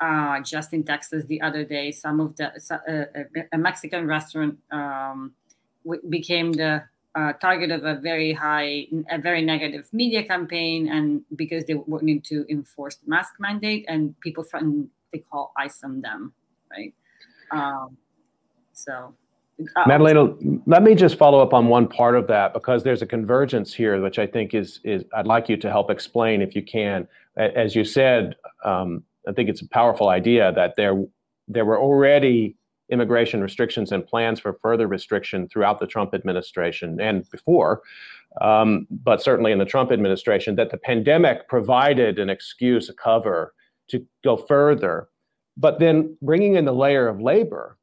[0.01, 1.93] uh, just in Texas the other day.
[1.93, 5.33] Some of the uh, a Mexican restaurant um,
[6.09, 11.65] became the uh, target of a very high, a very negative media campaign, and because
[11.65, 16.33] they wanted to enforce the mask mandate, and people threatened they call ice on them,
[16.71, 16.95] right?
[17.51, 17.97] Um,
[18.73, 19.15] so.
[19.75, 20.35] Uh, Maddalena,
[20.67, 23.99] let me just follow up on one part of that because there's a convergence here,
[24.03, 27.09] which I think is is I'd like you to help explain if you can.
[27.39, 31.05] As you said, um, I think it's a powerful idea that there
[31.49, 32.57] there were already
[32.91, 37.83] immigration restrictions and plans for further restriction throughout the Trump administration and before,
[38.41, 43.55] um, but certainly in the Trump administration, that the pandemic provided an excuse, a cover
[43.89, 45.09] to go further.
[45.57, 47.79] But then bringing in the layer of labor,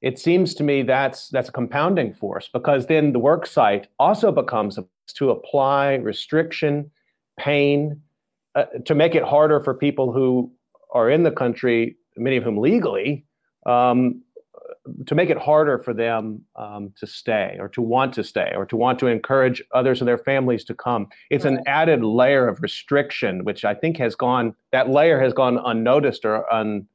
[0.00, 4.30] it seems to me that's that's a compounding force because then the work site also
[4.30, 4.78] becomes
[5.14, 6.90] to apply restriction,
[7.38, 8.00] pain,
[8.54, 10.50] uh, to make it harder for people who
[10.96, 13.26] are in the country, many of whom legally,
[13.66, 14.22] um,
[15.06, 18.64] to make it harder for them um, to stay or to want to stay or
[18.66, 21.08] to want to encourage others and their families to come.
[21.30, 25.58] It's an added layer of restriction, which I think has gone, that layer has gone
[25.72, 26.86] unnoticed or un,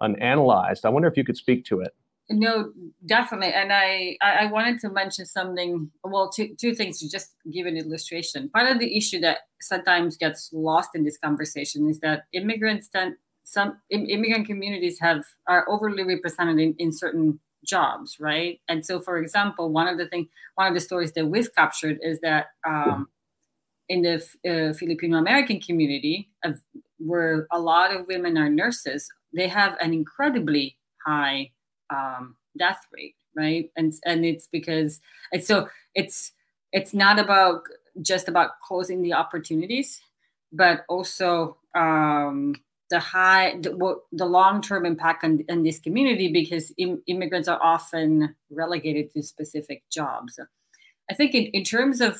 [0.00, 0.84] unanalyzed.
[0.84, 1.92] I wonder if you could speak to it.
[2.30, 2.72] No,
[3.04, 3.52] definitely.
[3.52, 7.76] And I, I wanted to mention something, well, two, two things to just give an
[7.76, 8.48] illustration.
[8.48, 13.16] Part of the issue that sometimes gets lost in this conversation is that immigrants tend
[13.44, 18.60] some immigrant communities have are overly represented in, in certain jobs right?
[18.68, 21.98] And so for example one of the thing one of the stories that we've captured
[22.02, 23.08] is that um,
[23.88, 24.14] in the
[24.48, 26.58] uh, filipino american community of,
[26.98, 31.50] where a lot of women are nurses they have an incredibly high
[31.90, 33.70] um, death rate right?
[33.76, 35.00] And and it's because
[35.32, 36.32] it's so it's
[36.72, 37.62] it's not about
[38.02, 40.00] just about closing the opportunities
[40.52, 42.54] but also um,
[42.94, 43.72] the high the,
[44.12, 50.38] the long-term impact on, this community because Im- immigrants are often relegated to specific jobs.
[51.10, 52.12] I think in, in terms of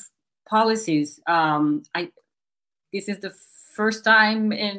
[0.48, 2.10] policies um, i
[2.92, 3.32] this is the
[3.78, 4.78] first time in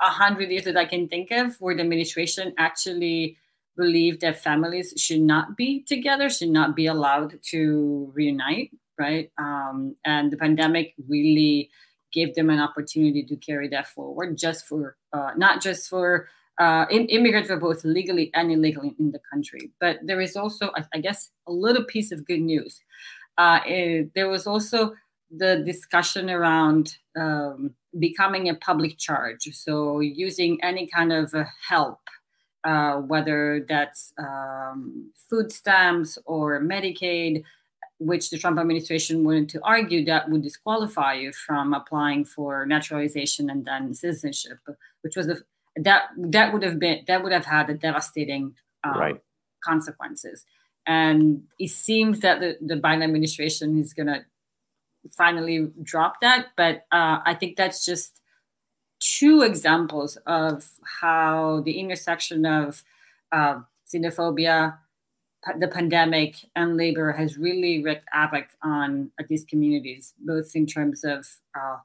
[0.00, 3.36] a hundred years that i can think of where the administration actually
[3.76, 7.60] believed that families should not be together should not be allowed to
[8.14, 9.30] reunite right?
[9.38, 11.70] Um, and the pandemic really
[12.14, 16.86] gave them an opportunity to carry that forward just for uh, not just for uh,
[16.90, 19.72] in, immigrants were both legally and illegally in the country.
[19.80, 22.80] But there is also I, I guess a little piece of good news.
[23.36, 24.94] Uh, it, there was also
[25.36, 29.48] the discussion around um, becoming a public charge.
[29.52, 31.98] So using any kind of uh, help
[32.64, 37.44] uh, whether that's um, food stamps or medicaid
[37.98, 43.48] which the Trump administration wanted to argue that would disqualify you from applying for naturalization
[43.48, 44.58] and then citizenship,
[45.02, 45.42] which was the
[45.76, 49.20] that that would have been that would have had a devastating um, right.
[49.62, 50.44] consequences.
[50.86, 54.24] And it seems that the, the Biden administration is going to
[55.10, 58.20] finally drop that, but uh, I think that's just
[59.00, 60.70] two examples of
[61.00, 62.82] how the intersection of
[63.32, 63.60] uh,
[63.92, 64.78] xenophobia,
[65.58, 71.26] the pandemic, and labor has really wreaked havoc on these communities, both in terms of
[71.54, 71.76] uh,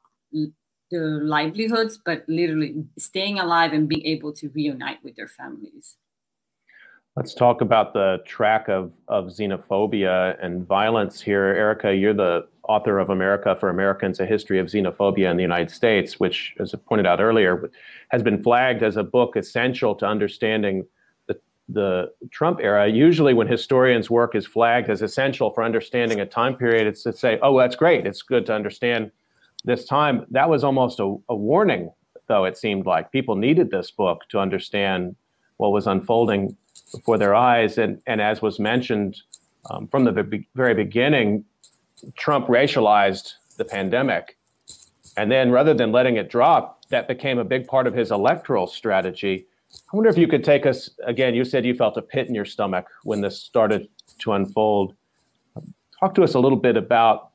[0.91, 5.97] their livelihoods, but literally staying alive and being able to reunite with their families.
[7.15, 11.45] Let's talk about the track of, of xenophobia and violence here.
[11.45, 15.71] Erika, you're the author of America for Americans, A History of Xenophobia in the United
[15.71, 17.69] States, which, as I pointed out earlier,
[18.11, 20.85] has been flagged as a book essential to understanding
[21.71, 22.87] the, Trump era.
[22.87, 27.13] Usually, when historians' work is flagged as essential for understanding a time period, it's to
[27.13, 28.05] say, oh, that's great.
[28.05, 29.11] It's good to understand
[29.65, 30.25] this time.
[30.31, 31.91] That was almost a, a warning,
[32.27, 33.11] though, it seemed like.
[33.11, 35.15] People needed this book to understand
[35.57, 36.55] what was unfolding
[36.91, 37.77] before their eyes.
[37.77, 39.17] And, and as was mentioned
[39.69, 41.45] um, from the very beginning,
[42.15, 44.37] Trump racialized the pandemic.
[45.17, 48.67] And then rather than letting it drop, that became a big part of his electoral
[48.67, 49.45] strategy.
[49.91, 51.33] I wonder if you could take us again.
[51.33, 54.95] You said you felt a pit in your stomach when this started to unfold.
[55.99, 57.31] Talk to us a little bit about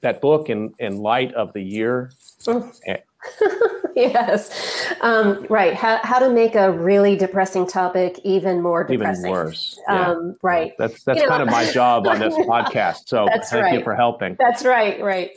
[0.00, 2.12] that book in, in light of the year.
[2.46, 3.02] Mm.
[3.96, 5.74] yes, um, right.
[5.74, 9.26] How, how to make a really depressing topic even more depressing.
[9.26, 9.78] Even worse.
[9.88, 10.10] Yeah.
[10.10, 10.72] Um, right.
[10.78, 11.46] That's that's you kind know.
[11.46, 13.02] of my job on this podcast.
[13.06, 13.74] So thank right.
[13.74, 14.36] you for helping.
[14.38, 15.00] That's right.
[15.02, 15.32] Right.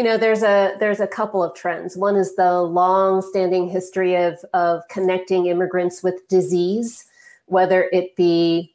[0.00, 1.94] You know, there's a there's a couple of trends.
[1.94, 7.04] One is the long-standing history of of connecting immigrants with disease,
[7.48, 8.74] whether it be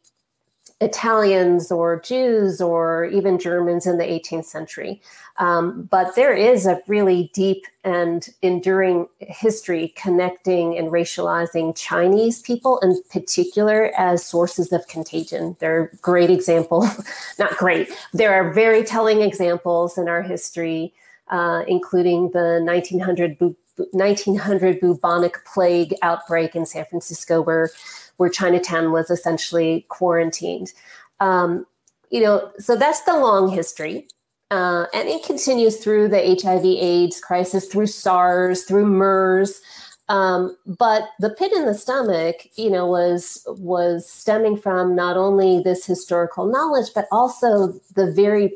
[0.81, 5.01] Italians or Jews or even Germans in the 18th century.
[5.37, 12.77] Um, but there is a really deep and enduring history connecting and racializing Chinese people
[12.81, 15.57] in particular as sources of contagion.
[15.59, 16.87] They're great example,
[17.39, 17.89] not great.
[18.13, 20.93] There are very telling examples in our history,
[21.29, 23.55] uh, including the 1900 bu-
[23.91, 27.69] 1900 bubonic plague outbreak in San Francisco, where
[28.17, 30.71] where Chinatown was essentially quarantined.
[31.19, 31.65] Um,
[32.09, 34.07] you know, so that's the long history.
[34.51, 39.59] Uh, and it continues through the HIV/AIDS crisis, through SARS, through MERS.
[40.07, 45.61] Um, but the pit in the stomach, you know, was was stemming from not only
[45.63, 48.53] this historical knowledge, but also the very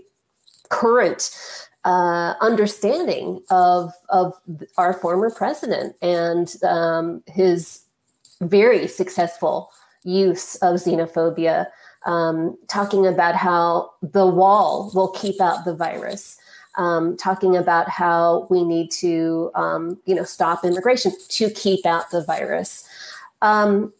[0.69, 1.31] current
[1.89, 4.39] uh, understanding of of
[4.77, 7.83] our former president and um, his
[8.41, 9.71] very successful
[10.03, 11.65] use of xenophobia,
[12.05, 16.37] um, talking about how the wall will keep out the virus.
[16.77, 22.09] Um, talking about how we need to, um, you know, stop immigration to keep out
[22.11, 22.87] the virus.
[23.41, 23.91] Um,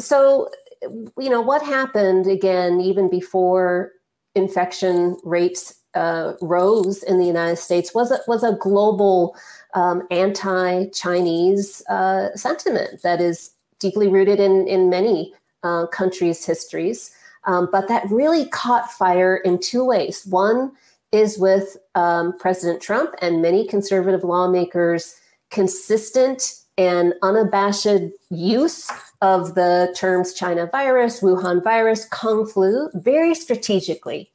[0.00, 0.48] so,
[0.82, 3.92] you know, what happened again, even before
[4.34, 9.34] infection rates uh, rose in the United States, was a, was a global
[9.74, 15.32] um, anti-Chinese uh, sentiment that is deeply rooted in, in many
[15.62, 17.10] uh, countries' histories.
[17.44, 20.26] Um, but that really caught fire in two ways.
[20.26, 20.72] One
[21.12, 25.16] is with um, President Trump and many conservative lawmakers'
[25.50, 28.90] consistent and unabashed use
[29.22, 34.28] of the terms China virus, Wuhan virus, Kung flu, very strategically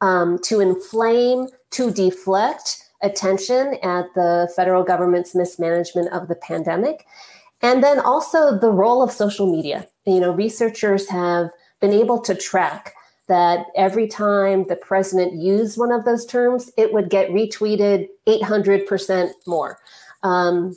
[0.00, 7.06] um, to inflame, to deflect attention at the federal government's mismanagement of the pandemic.
[7.62, 9.86] And then also the role of social media.
[10.06, 12.94] You know, researchers have been able to track
[13.28, 19.30] that every time the president used one of those terms, it would get retweeted 800%
[19.46, 19.78] more.
[20.22, 20.76] Um,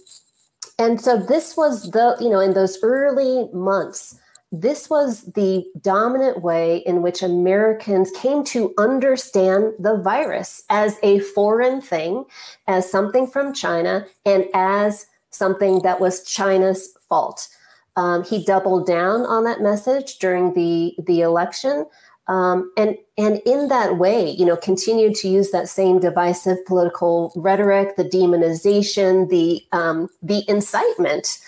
[0.77, 4.19] and so this was the, you know, in those early months,
[4.53, 11.19] this was the dominant way in which Americans came to understand the virus as a
[11.19, 12.23] foreign thing,
[12.67, 17.47] as something from China, and as something that was China's fault.
[17.95, 21.87] Um, he doubled down on that message during the the election,
[22.27, 27.33] um, and and in that way, you know, continued to use that same divisive political
[27.35, 31.39] rhetoric, the demonization, the um, the incitement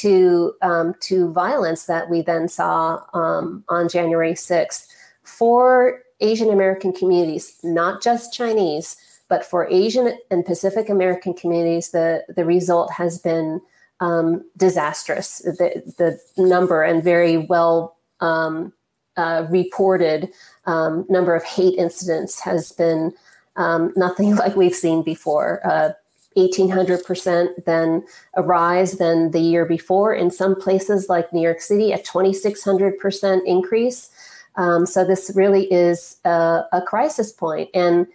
[0.00, 4.88] to um, to violence that we then saw um, on January sixth
[5.22, 8.96] for Asian American communities, not just Chinese
[9.28, 13.60] but for Asian and Pacific American communities, the, the result has been
[14.00, 15.38] um, disastrous.
[15.38, 18.72] The, the number and very well um,
[19.16, 20.30] uh, reported
[20.66, 23.12] um, number of hate incidents has been
[23.56, 25.60] um, nothing like we've seen before.
[25.66, 25.92] Uh,
[26.36, 28.04] 1800% then
[28.34, 30.12] a rise than the year before.
[30.14, 34.10] In some places like New York City, a 2600% increase.
[34.56, 37.34] Um, so this really is a, a crisis.
[37.74, 38.06] And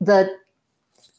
[0.00, 0.36] the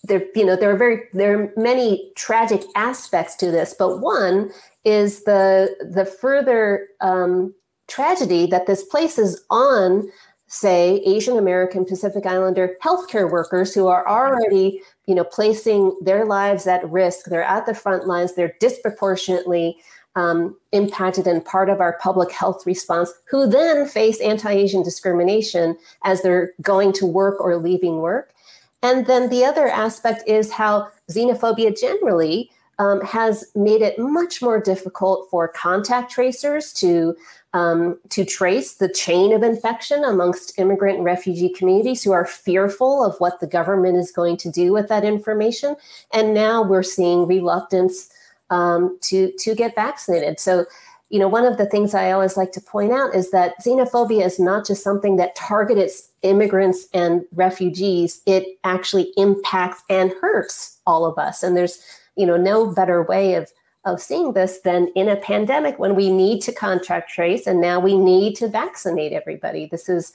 [0.03, 4.51] there, you know, there are very there are many tragic aspects to this, but one
[4.85, 7.53] is the the further um,
[7.87, 10.09] tragedy that this places on,
[10.49, 16.67] say, Asian American Pacific Islander healthcare workers who are already, you know, placing their lives
[16.67, 17.25] at risk.
[17.25, 18.33] They're at the front lines.
[18.33, 19.77] They're disproportionately
[20.15, 25.77] um, impacted and part of our public health response, who then face anti Asian discrimination
[26.03, 28.33] as they're going to work or leaving work.
[28.81, 32.49] And then the other aspect is how xenophobia generally
[32.79, 37.15] um, has made it much more difficult for contact tracers to
[37.53, 43.03] um, to trace the chain of infection amongst immigrant and refugee communities who are fearful
[43.03, 45.75] of what the government is going to do with that information.
[46.13, 48.09] And now we're seeing reluctance
[48.49, 50.39] um, to to get vaccinated.
[50.39, 50.65] So,
[51.09, 54.23] you know, one of the things I always like to point out is that xenophobia
[54.23, 58.21] is not just something that targets immigrants and refugees.
[58.25, 61.41] It actually impacts and hurts all of us.
[61.41, 61.83] And there's,
[62.19, 63.51] you know, no better way of
[63.85, 67.79] of seeing this than in a pandemic when we need to contract trace and now
[67.79, 69.67] we need to vaccinate everybody.
[69.67, 70.11] This is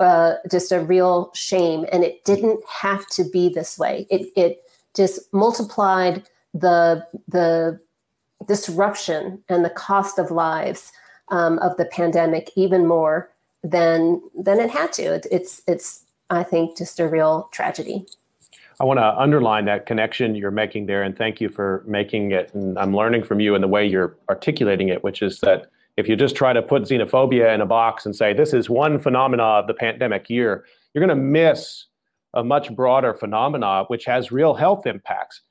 [0.00, 4.06] uh, just a real shame, and it didn't have to be this way.
[4.10, 4.62] It it
[4.96, 7.78] just multiplied the the
[8.46, 10.92] disruption and the cost of lives
[11.28, 13.30] um, of the pandemic even more
[13.62, 15.14] than than it had to.
[15.14, 18.06] It, it's it's I think just a real tragedy.
[18.80, 22.52] I want to underline that connection you're making there, and thank you for making it.
[22.54, 25.66] And I'm learning from you in the way you're articulating it, which is that
[25.96, 28.98] if you just try to put xenophobia in a box and say this is one
[28.98, 31.86] phenomena of the pandemic year, you're going to miss
[32.34, 35.42] a much broader phenomena which has real health impacts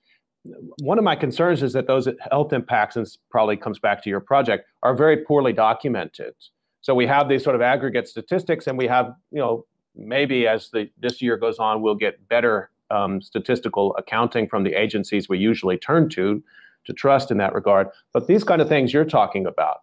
[0.80, 4.20] one of my concerns is that those health impacts, and probably comes back to your
[4.20, 6.34] project, are very poorly documented.
[6.82, 9.66] So we have these sort of aggregate statistics, and we have, you know,
[9.96, 14.74] maybe as the this year goes on, we'll get better um, statistical accounting from the
[14.74, 16.44] agencies we usually turn to
[16.86, 17.88] to trust in that regard.
[18.14, 19.78] But these kind of things you're talking about,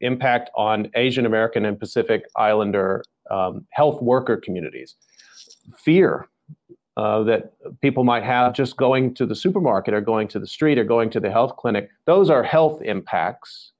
[0.00, 4.96] impact on Asian American and Pacific Islander um, health worker communities,
[5.76, 6.28] fear
[6.96, 10.78] uh, that people might have just going to the supermarket or going to the street
[10.78, 11.88] or going to the health clinic.
[12.04, 13.72] Those are health impacts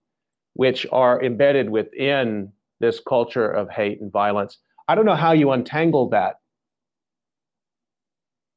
[0.55, 4.59] which are embedded within this culture of hate and violence.
[4.89, 6.37] I don't know how you untangle that.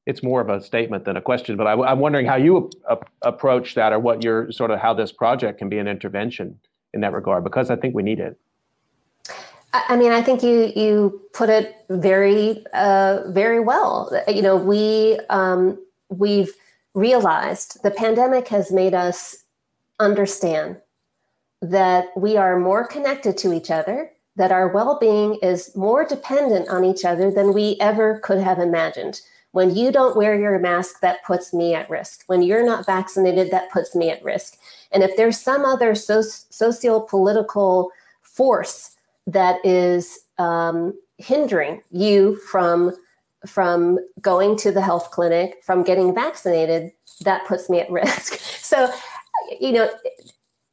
[0.06, 2.70] It's more of a statement than a question, but I, am wondering how you
[3.24, 6.60] approach that or what your sort of how this project can be an intervention
[6.94, 8.38] in that regard, because I think we need it.
[9.74, 14.10] I mean, I think you you put it very uh, very well.
[14.28, 15.78] You know, we um,
[16.10, 16.54] we've
[16.94, 19.44] realized the pandemic has made us
[20.00, 20.82] understand
[21.62, 26.86] that we are more connected to each other, that our well-being is more dependent on
[26.86, 29.22] each other than we ever could have imagined.
[29.56, 32.24] When you don't wear your mask, that puts me at risk.
[32.28, 34.58] When you're not vaccinated, that puts me at risk.
[34.92, 37.90] And if there's some other so- socio-political
[38.22, 42.98] force that is um, hindering you from
[43.46, 46.92] from going to the health clinic, from getting vaccinated,
[47.22, 48.34] that puts me at risk.
[48.66, 48.92] So,
[49.62, 49.90] you know,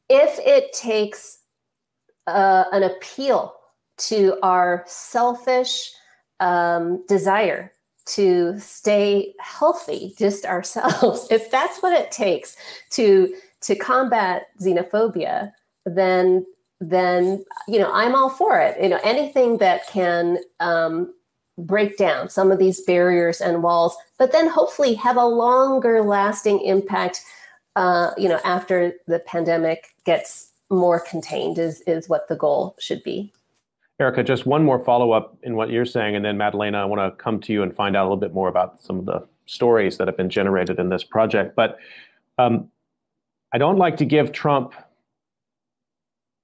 [0.09, 1.37] if it takes
[2.27, 3.53] uh, an appeal
[4.09, 5.91] to our selfish
[6.39, 7.72] um, desire
[8.05, 12.55] to stay healthy, just ourselves, if that's what it takes
[12.91, 15.51] to to combat xenophobia,
[15.85, 16.45] then
[16.79, 18.81] then you know I'm all for it.
[18.81, 21.13] You know anything that can um,
[21.57, 26.61] break down some of these barriers and walls, but then hopefully have a longer lasting
[26.61, 27.21] impact.
[27.75, 33.01] Uh, you know after the pandemic gets more contained is is what the goal should
[33.03, 33.31] be.
[34.03, 36.99] Erika, just one more follow up in what you're saying, and then Maddalena, I want
[36.99, 39.25] to come to you and find out a little bit more about some of the
[39.45, 41.55] stories that have been generated in this project.
[41.55, 41.77] But
[42.37, 42.69] um,
[43.53, 44.73] I don't like to give Trump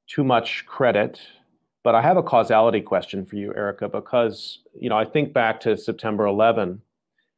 [0.07, 1.19] too much credit.
[1.83, 5.59] But I have a causality question for you, Erika, because you know I think back
[5.61, 6.81] to September 11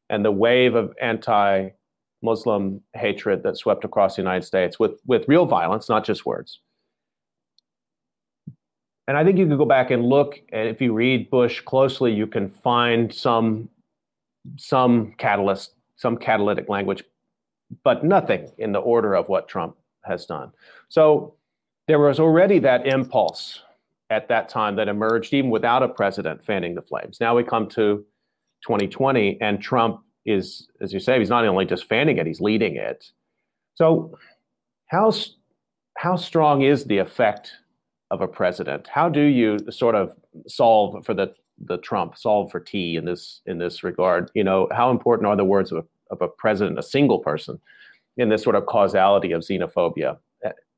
[0.09, 5.45] and the wave of anti-Muslim hatred that swept across the United States with with real
[5.45, 6.59] violence, not just words.
[9.12, 12.14] And I think you could go back and look, and if you read Bush closely,
[12.14, 13.68] you can find some
[14.55, 17.03] some catalyst, some catalytic language,
[17.84, 20.53] but nothing in the order of what Trump has done.
[20.88, 21.34] So
[21.89, 23.59] there was already that impulse
[24.09, 27.20] at that time that emerged even without a president fanning the flames.
[27.20, 28.05] Now we come to
[28.62, 32.78] 2020, and Trump is, as you say, he's not only just fanning it, he's leading
[32.78, 33.12] it.
[33.76, 34.18] So,
[34.88, 35.12] how,
[35.97, 37.51] how strong is the effect
[38.12, 38.88] of a president?
[38.88, 40.14] How do you sort of
[40.47, 41.34] solve for the,
[41.66, 44.30] the Trump, solve for T in this, in this regard?
[44.36, 47.59] You know, how important are the words of a, of a president, a single person,
[48.18, 50.18] in this sort of causality of xenophobia.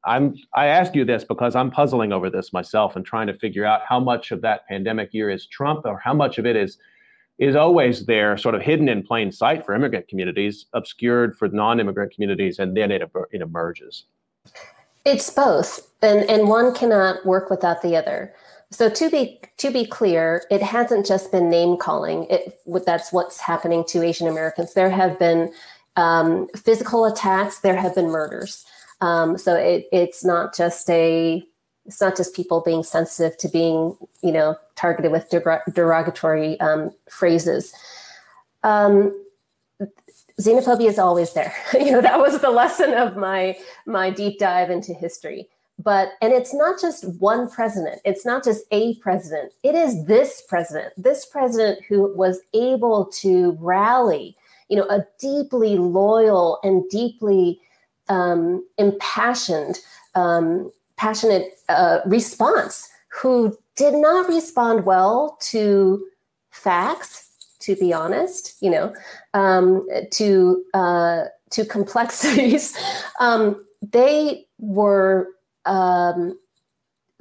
[0.06, 3.66] I'm I ask you this because I'm puzzling over this myself and trying to figure
[3.66, 6.78] out how much of that pandemic year is Trump or how much of it is
[7.40, 12.14] is always there, sort of hidden in plain sight for immigrant communities, obscured for non-immigrant
[12.14, 14.06] communities, and then it, it emerges.
[15.06, 18.34] It's both, and and one cannot work without the other.
[18.72, 22.26] So to be to be clear, it hasn't just been name calling.
[22.30, 24.74] It that's what's happening to Asian Americans.
[24.74, 25.54] There have been
[25.96, 27.60] um, physical attacks.
[27.60, 28.66] There have been murders.
[29.02, 31.44] Um, so it, it's not just a
[31.86, 37.74] it's not just people being sensitive to being you know targeted with derogatory um, phrases.
[38.64, 39.14] Um,
[40.40, 41.54] xenophobia is always there.
[41.74, 45.48] you know that was the lesson of my my deep dive into history.
[45.80, 48.02] But and it's not just one president.
[48.06, 49.54] It's not just a president.
[49.64, 50.94] It is this president.
[50.98, 54.36] This president who was able to rally,
[54.70, 57.60] you know, a deeply loyal and deeply
[58.08, 59.80] um, impassioned,
[60.16, 62.90] um, passionate uh, response
[63.22, 66.06] who did not respond well to
[66.52, 67.30] facts,
[67.64, 68.94] to be honest, you know,
[69.34, 72.78] um, to uh, to complexities.
[73.20, 75.30] Um, they were
[75.66, 76.38] um,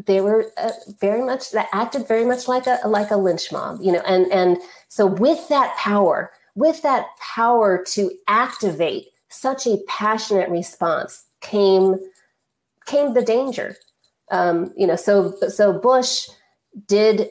[0.07, 3.81] they were uh, very much that acted very much like a like a lynch mob,
[3.81, 4.57] you know, and and
[4.89, 11.97] so with that power, with that power to activate such a passionate response came
[12.87, 13.77] came the danger.
[14.31, 16.29] Um, you know, so so Bush
[16.87, 17.29] did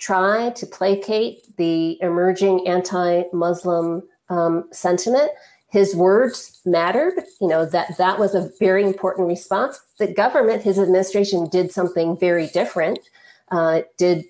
[0.00, 5.30] try to placate the emerging anti-Muslim um, sentiment.
[5.68, 7.14] His words mattered.
[7.40, 9.80] You know that that was a very important response.
[9.98, 12.98] The government, his administration, did something very different.
[13.52, 14.24] Uh, did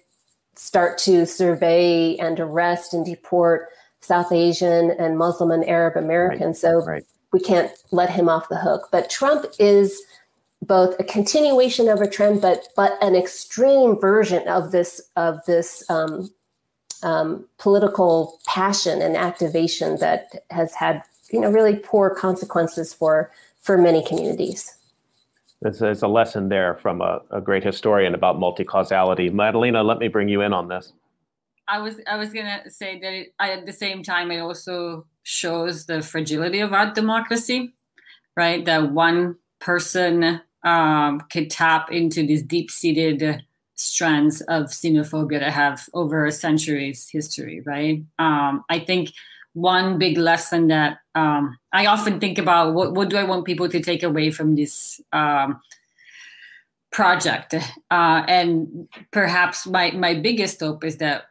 [0.55, 3.69] start to survey and arrest and deport
[4.01, 6.63] South Asian and Muslim and Arab Americans.
[6.63, 6.73] Right.
[6.73, 7.05] So right.
[7.33, 8.89] we can't let him off the hook.
[8.93, 10.03] But Trump is
[10.63, 15.89] both a continuation of a trend, but but an extreme version of this of this
[15.91, 16.31] um,
[17.03, 23.31] um, political passion and activation that has had you know really poor consequences for
[23.61, 24.77] for many communities.
[25.63, 29.29] There's, a lesson there from a, a great historian about multi-causality.
[29.29, 30.95] Maddalena, let me bring you in on this.
[31.69, 35.87] I was I was gonna say that it, at the same time it also shows
[35.87, 37.75] the fragility of our democracy,
[38.37, 38.65] right?
[38.65, 43.45] That one person um, could tap into these deep-seated
[43.75, 48.03] strands of xenophobia that have over a century's history, right?
[48.19, 49.13] Um, I think
[49.55, 53.69] one big lesson that um, I often think about what, what do I want people
[53.69, 55.61] to take away from this um,
[56.93, 61.25] project, uh, and perhaps my my biggest hope is that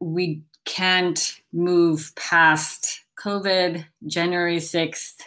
[0.00, 5.22] we can't move past COVID, January 6th,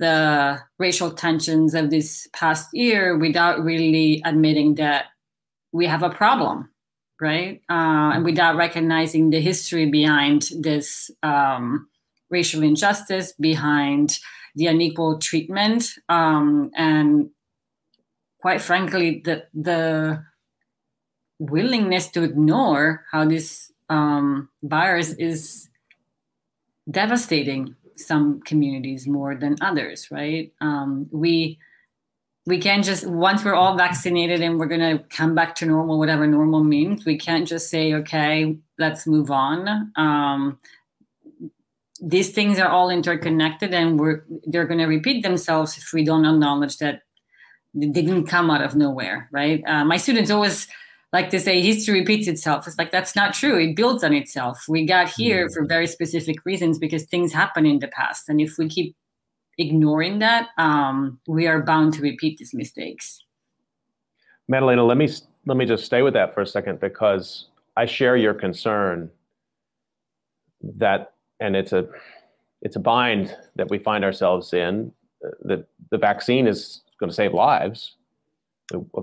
[0.00, 5.06] the racial tensions of this past year without really admitting that
[5.72, 6.70] we have a problem,
[7.20, 7.60] right?
[7.68, 11.86] Uh, and without recognizing the history behind this um,
[12.30, 14.18] racial injustice, behind
[14.56, 17.28] the unequal treatment, um, and
[18.40, 20.24] quite frankly, the, the
[21.38, 25.68] willingness to ignore how this um, virus is
[26.90, 27.76] devastating
[28.06, 30.52] some communities more than others, right?
[30.60, 31.58] Um, we
[32.46, 35.98] we can't just once we're all vaccinated and we're going to come back to normal,
[35.98, 37.04] whatever normal means.
[37.04, 39.92] We can't just say, okay, let's move on.
[39.96, 40.58] Um,
[42.02, 46.24] these things are all interconnected, and we're they're going to repeat themselves if we don't
[46.24, 47.02] acknowledge that
[47.74, 49.62] they didn't come out of nowhere, right?
[49.66, 50.66] Uh, my students always
[51.12, 52.66] like to say history repeats itself.
[52.66, 53.58] It's like that's not true.
[53.58, 54.64] It builds on itself.
[54.68, 55.54] We got here mm-hmm.
[55.54, 58.28] for very specific reasons because things happen in the past.
[58.28, 58.96] And if we keep
[59.58, 63.24] ignoring that, um, we are bound to repeat these mistakes.
[64.48, 65.08] Maddalena, let me
[65.46, 67.46] let me just stay with that for a second because
[67.76, 69.10] I share your concern
[70.62, 71.88] that, and it's a
[72.62, 74.92] it's a bind that we find ourselves in.
[75.42, 77.96] That the vaccine is going to save lives.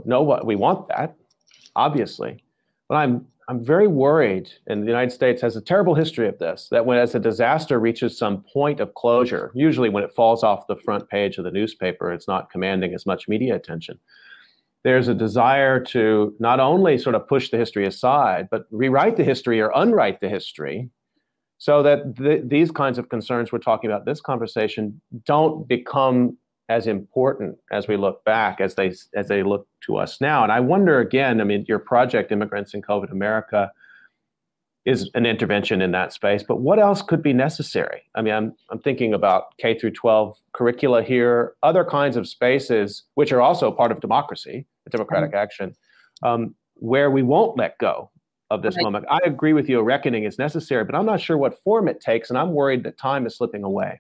[0.05, 1.15] No, we want that
[1.77, 2.43] obviously.
[2.89, 6.67] But I'm I'm very worried, and the United States has a terrible history of this,
[6.69, 10.67] that when as a disaster reaches some point of closure, usually when it falls off
[10.67, 13.97] the front page of the newspaper, it's not commanding as much media attention.
[14.83, 19.23] There's a desire to not only sort of push the history aside, but rewrite the
[19.23, 20.89] history or unwrite the history
[21.57, 26.37] so that th- these kinds of concerns we're talking about this conversation don't become
[26.69, 30.43] as important as we look back as they as they look to us now.
[30.43, 33.71] And I wonder again, I mean, your project, Immigrants in COVID America,
[34.85, 36.43] is an intervention in that space.
[36.43, 38.03] But what else could be necessary?
[38.15, 43.03] I mean, I'm, I'm thinking about K through 12 curricula here, other kinds of spaces,
[43.15, 45.39] which are also part of democracy, democratic mm-hmm.
[45.39, 45.75] action,
[46.23, 48.09] um, where we won't let go
[48.49, 48.83] of this right.
[48.83, 49.05] moment.
[49.09, 51.99] I agree with you, a reckoning is necessary, but I'm not sure what form it
[51.99, 53.99] takes, and I'm worried that time is slipping away.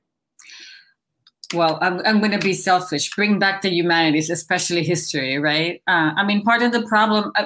[1.53, 3.09] Well, I'm, I'm going to be selfish.
[3.15, 5.81] Bring back the humanities, especially history, right?
[5.87, 7.45] Uh, I mean, part of the problem, uh,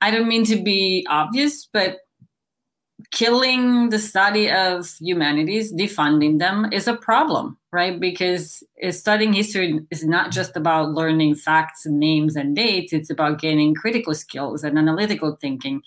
[0.00, 1.98] I don't mean to be obvious, but
[3.10, 7.98] killing the study of humanities, defunding them, is a problem, right?
[7.98, 13.40] Because studying history is not just about learning facts and names and dates, it's about
[13.40, 15.82] gaining critical skills and analytical thinking.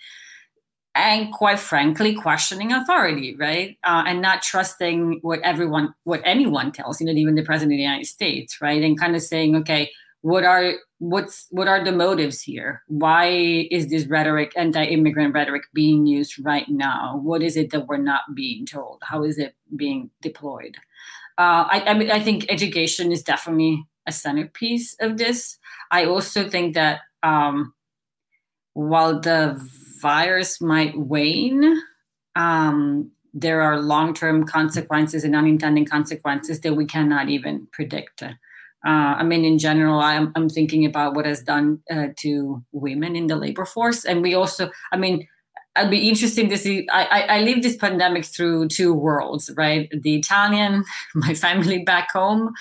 [0.96, 3.78] And quite frankly, questioning authority, right?
[3.84, 7.78] Uh, and not trusting what everyone, what anyone tells, you know, even the president of
[7.78, 8.84] the United States, right?
[8.84, 9.90] And kind of saying, okay,
[10.22, 12.82] what are what's what are the motives here?
[12.88, 17.20] Why is this rhetoric anti-immigrant rhetoric being used right now?
[17.22, 19.02] What is it that we're not being told?
[19.04, 20.78] How is it being deployed?
[21.38, 25.58] Uh, I, I mean i think education is definitely a centerpiece of this.
[25.92, 27.74] I also think that um,
[28.74, 29.60] while the
[30.02, 31.82] virus might wane
[32.36, 38.24] um, there are long-term consequences and unintended consequences that we cannot even predict
[38.86, 43.16] uh, I mean, in general, I'm, I'm thinking about what has done uh, to women
[43.16, 44.04] in the labor force.
[44.04, 45.26] And we also, I mean,
[45.76, 46.88] I'd be interesting to see.
[46.92, 49.90] I, I, I live this pandemic through two worlds, right?
[50.02, 50.84] The Italian,
[51.16, 52.54] my family back home,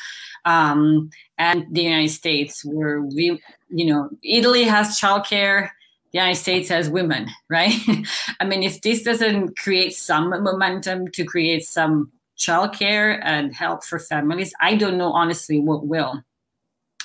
[0.45, 5.71] um, and the United States, where we, you know, Italy has childcare,
[6.13, 7.73] United States has women, right?
[8.41, 13.99] I mean, if this doesn't create some momentum to create some childcare and help for
[13.99, 14.53] families.
[14.61, 16.23] I don't know honestly what will.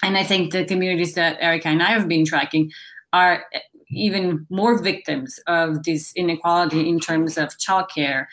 [0.03, 2.71] And I think the communities that Erika and I have been tracking
[3.13, 3.45] are
[3.89, 8.25] even more victims of this inequality in terms of childcare,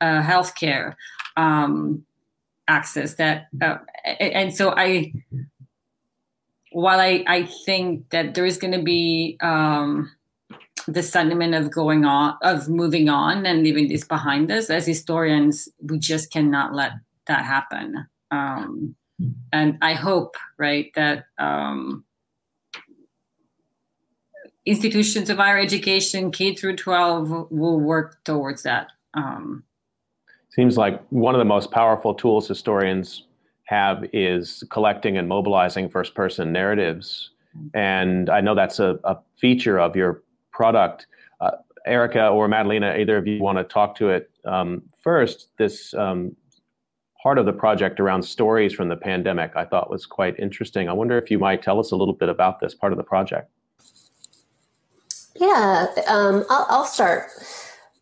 [0.00, 0.94] uh, healthcare
[1.36, 2.04] um,
[2.68, 3.14] access.
[3.14, 5.12] That uh, and so I,
[6.72, 10.10] while I I think that there is going to be um,
[10.86, 14.70] the sentiment of going on of moving on and leaving this behind us.
[14.70, 16.92] As historians we just cannot let
[17.26, 18.06] that happen.
[18.30, 18.94] Um,
[19.52, 22.04] and i hope right that um,
[24.66, 28.88] institutions of higher education k through 12 will work towards that.
[29.14, 29.64] Um,
[30.50, 33.26] seems like one of the most powerful tools historians
[33.64, 37.30] have is collecting and mobilizing first person narratives.
[37.74, 40.22] And i know that's a, a feature of your
[40.60, 41.06] product.
[41.40, 41.52] Uh,
[41.86, 45.48] Erika or Maddalena, either of you want to talk to it um, first?
[45.56, 46.36] This um,
[47.22, 50.86] part of the project around stories from the pandemic I thought was quite interesting.
[50.86, 53.02] I wonder if you might tell us a little bit about this part of the
[53.04, 53.50] project.
[55.34, 57.30] Yeah, um, I'll, I'll, start.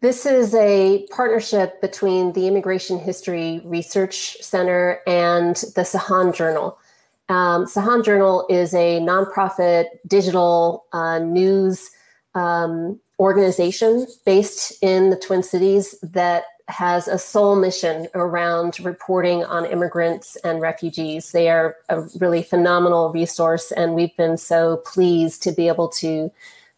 [0.01, 6.77] This is a partnership between the Immigration History Research Center and the Sahan Journal.
[7.29, 11.91] Um, Sahan Journal is a nonprofit digital uh, news
[12.39, 19.65] um, organization based in the Twin Cities that has a sole mission around reporting on
[19.65, 21.33] immigrants and refugees.
[21.33, 26.31] They are a really phenomenal resource, and we've been so pleased to be able to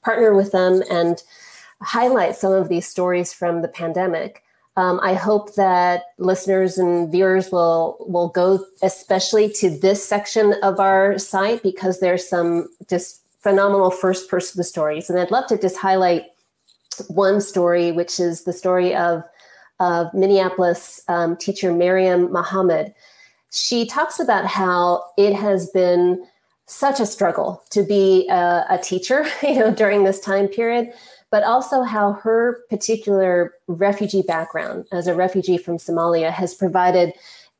[0.02, 1.22] partner with them and
[1.82, 4.42] highlight some of these stories from the pandemic.
[4.76, 10.78] Um, I hope that listeners and viewers will will go especially to this section of
[10.78, 15.10] our site because there's some just phenomenal first person stories.
[15.10, 16.24] And I'd love to just highlight
[17.08, 19.22] one story, which is the story of,
[19.78, 22.94] of Minneapolis um, teacher Miriam Muhammad.
[23.50, 26.24] She talks about how it has been
[26.66, 30.92] such a struggle to be a, a teacher, you know, during this time period,
[31.30, 37.12] but also how her particular refugee background as a refugee from Somalia has provided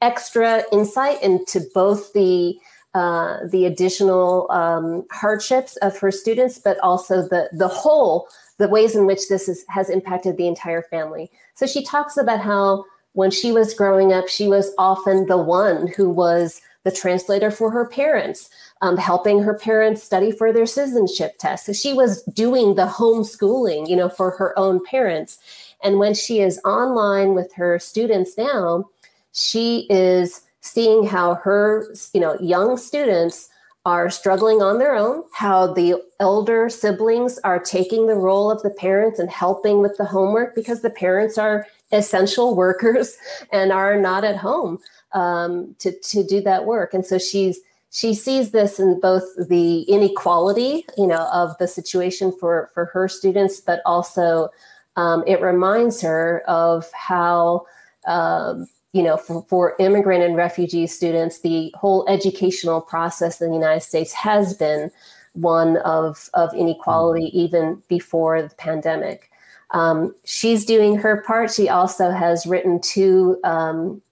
[0.02, 2.58] extra insight into both the
[2.94, 8.28] uh, the additional um, hardships of her students, but also the the whole
[8.58, 11.30] the ways in which this is, has impacted the entire family.
[11.54, 15.88] So she talks about how when she was growing up, she was often the one
[15.88, 21.36] who was the translator for her parents, um, helping her parents study for their citizenship
[21.38, 21.66] tests.
[21.66, 25.38] So she was doing the homeschooling, you know, for her own parents.
[25.82, 28.88] And when she is online with her students now,
[29.32, 33.48] she is seeing how her, you know, young students
[33.86, 38.70] are struggling on their own, how the elder siblings are taking the role of the
[38.70, 43.16] parents and helping with the homework because the parents are essential workers
[43.52, 44.78] and are not at home
[45.12, 46.94] um, to, to do that work.
[46.94, 47.60] And so she's
[47.92, 53.08] she sees this in both the inequality, you know, of the situation for for her
[53.08, 54.48] students, but also
[54.96, 57.66] um, it reminds her of how,
[58.06, 63.56] um, you know, for, for, immigrant and refugee students, the whole educational process in the
[63.56, 64.90] United States has been
[65.34, 67.38] one of, of inequality mm-hmm.
[67.38, 69.30] even before the pandemic.
[69.72, 71.52] Um, she's doing her part.
[71.52, 74.02] She also has written two um,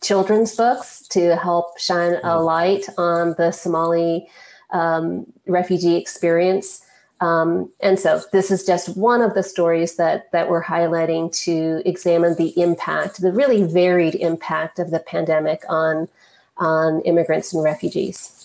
[0.00, 2.44] children's books to help shine a mm-hmm.
[2.44, 4.28] light on the Somali
[4.70, 6.86] um, refugee experience.
[7.20, 11.82] Um, and so this is just one of the stories that that we're highlighting to
[11.84, 16.08] examine the impact, the really varied impact of the pandemic on
[16.56, 18.40] on immigrants and refugees.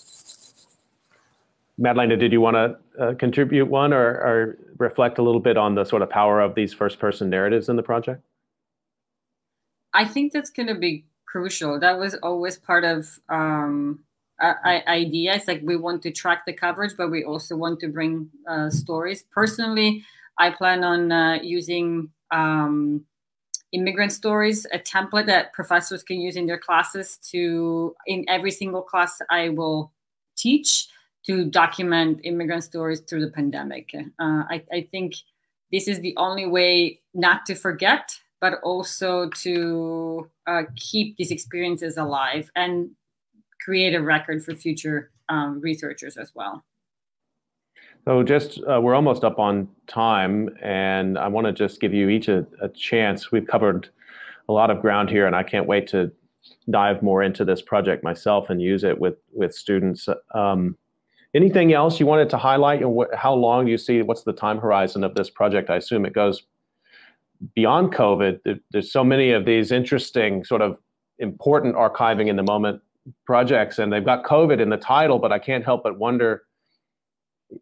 [1.78, 5.74] Maddalena, did you want to uh, contribute one or, or, reflect a little bit on
[5.74, 8.22] the sort of power of these first person narratives in the project?
[9.94, 11.78] I think that's going to be crucial.
[11.80, 14.00] That was always part of um,
[14.40, 15.34] idea.
[15.34, 18.70] It's like we want to track the coverage, but we also want to bring uh,
[18.70, 19.24] stories.
[19.32, 20.04] Personally,
[20.38, 23.04] I plan on uh, using um,
[23.72, 28.82] immigrant stories, a template that professors can use in their classes to, in every single
[28.82, 29.92] class I will
[30.36, 30.88] teach,
[31.26, 33.90] to document immigrant stories through the pandemic.
[33.94, 35.14] Uh, I, I think
[35.72, 41.96] this is the only way not to forget, but also to uh, keep these experiences
[41.96, 42.90] alive and
[43.64, 46.64] create a record for future um, researchers as well.
[48.04, 52.08] So just uh, we're almost up on time, and I want to just give you
[52.08, 53.32] each a, a, chance.
[53.32, 53.88] We've covered
[54.48, 56.12] a lot of ground here, and I can't wait to
[56.70, 60.08] dive more into this project myself and use it with with students.
[60.32, 60.76] Um,
[61.34, 62.80] anything else you wanted to highlight?
[62.80, 64.02] And what, how long you see?
[64.02, 65.68] What's the time horizon of this project?
[65.68, 66.44] I assume it goes
[67.56, 68.60] beyond COVID.
[68.70, 70.78] There's so many of these interesting, sort of
[71.18, 72.82] important archiving in the moment
[73.24, 76.42] projects and they've got COVID in the title, but I can't help but wonder,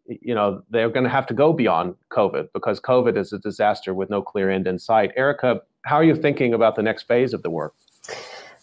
[0.07, 3.93] you know, they're going to have to go beyond COVID because COVID is a disaster
[3.93, 5.11] with no clear end in sight.
[5.15, 7.73] Erika, how are you thinking about the next phase of the work?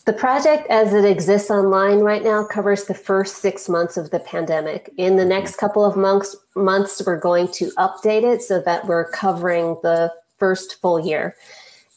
[0.05, 4.18] The project, as it exists online right now, covers the first six months of the
[4.18, 4.93] pandemic.
[4.97, 9.09] In the next couple of months, months we're going to update it so that we're
[9.11, 11.37] covering the first full year.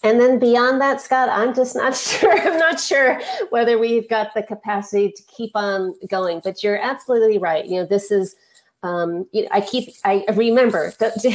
[0.06, 2.40] And then beyond that, Scott, I'm just not sure.
[2.40, 6.42] I'm not sure whether we've got the capacity to keep on going.
[6.44, 7.66] But you're absolutely right.
[7.66, 8.36] You know, this is.
[8.84, 9.96] Um, you know, I keep.
[10.06, 10.94] I remember.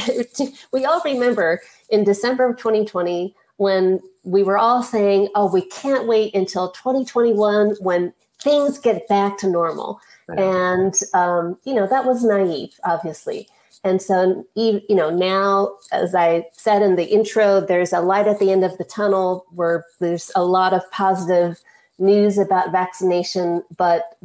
[0.71, 1.59] we all remember
[1.89, 7.75] in December of 2020 when we were all saying, "Oh, we can't wait until 2021
[7.81, 9.99] when things get back to normal."
[10.29, 10.39] Right.
[10.39, 13.49] And um, you know, that was naive, obviously.
[13.83, 18.39] And so, you know, now, as I said in the intro, there's a light at
[18.39, 21.59] the end of the tunnel where there's a lot of positive
[21.97, 23.63] news about vaccination.
[23.75, 24.17] But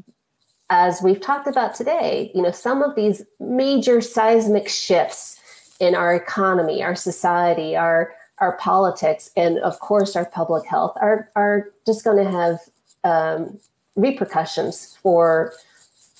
[0.68, 5.40] as we've talked about today, you know, some of these major seismic shifts
[5.80, 11.30] in our economy, our society, our our politics, and of course our public health are
[11.36, 12.58] are just going to have
[13.04, 13.58] um,
[13.94, 15.54] repercussions for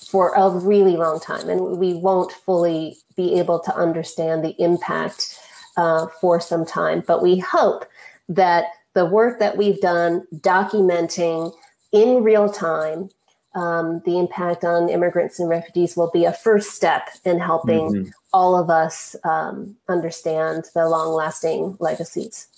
[0.07, 5.39] for a really long time, and we won't fully be able to understand the impact
[5.75, 7.03] uh, for some time.
[7.05, 7.85] But we hope
[8.29, 11.53] that the work that we've done documenting
[11.91, 13.09] in real time
[13.57, 18.09] um, the impact on immigrants and refugees will be a first step in helping mm-hmm.
[18.31, 22.49] all of us um, understand the long lasting legacies.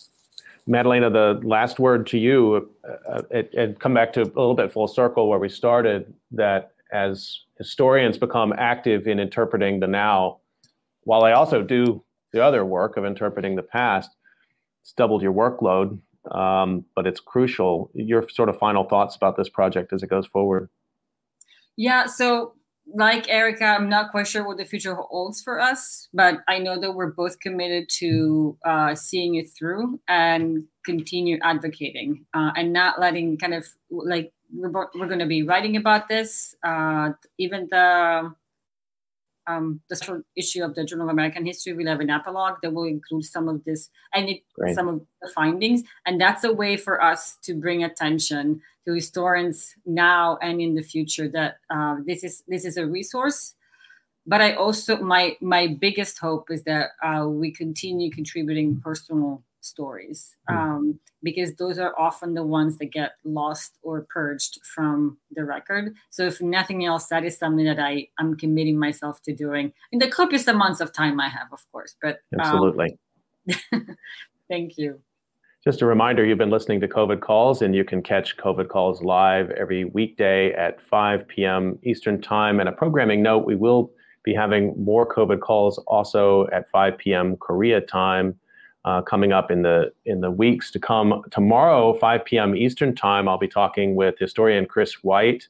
[0.68, 2.70] Maddalena, the last word to you,
[3.08, 6.74] uh, it, it come back to a little bit full circle where we started that
[6.92, 10.40] as historians become active in interpreting the now,
[11.04, 14.10] while I also do the other work of interpreting the past,
[14.82, 16.00] it's doubled your workload,
[16.32, 17.92] um, but it's crucial.
[17.94, 20.70] Your sort of final thoughts about this project as it goes forward.
[21.76, 22.54] Yeah, so
[22.94, 26.80] like Erika, I'm not quite sure what the future holds for us, but I know
[26.80, 33.00] that we're both committed to uh, seeing it through and continue advocating uh, and not
[33.00, 36.56] letting kind of like we're, we're going to be writing about this.
[36.64, 38.34] Uh, even the
[39.48, 42.72] um, the short issue of the Journal of American History will have an epilogue that
[42.72, 44.44] will include some of this and it,
[44.74, 45.82] some of the findings.
[46.06, 50.84] And that's a way for us to bring attention to historians now and in the
[50.84, 53.56] future that uh, this is this is a resource.
[54.28, 60.36] But I also my my biggest hope is that uh, we continue contributing personal stories
[60.48, 60.58] hmm.
[60.58, 65.94] um, because those are often the ones that get lost or purged from the record.
[66.10, 70.00] So, if nothing else, that is something that I am committing myself to doing in
[70.00, 71.96] the copious amounts of time I have, of course.
[72.02, 72.98] But um, absolutely.
[74.50, 75.00] Thank you.
[75.64, 79.02] Just a reminder you've been listening to COVID Calls, and you can catch COVID Calls
[79.02, 81.78] live every weekday at 5 p.m.
[81.84, 82.62] Eastern Time.
[82.62, 83.92] And a programming note we will
[84.24, 87.36] be having more COVID calls also at 5 p.m.
[87.38, 88.40] Korea time
[88.90, 91.22] uh, coming up in the in the weeks to come.
[91.30, 92.56] Tomorrow, 5 p.m.
[92.56, 95.48] Eastern Time, I'll be talking with historian Chris White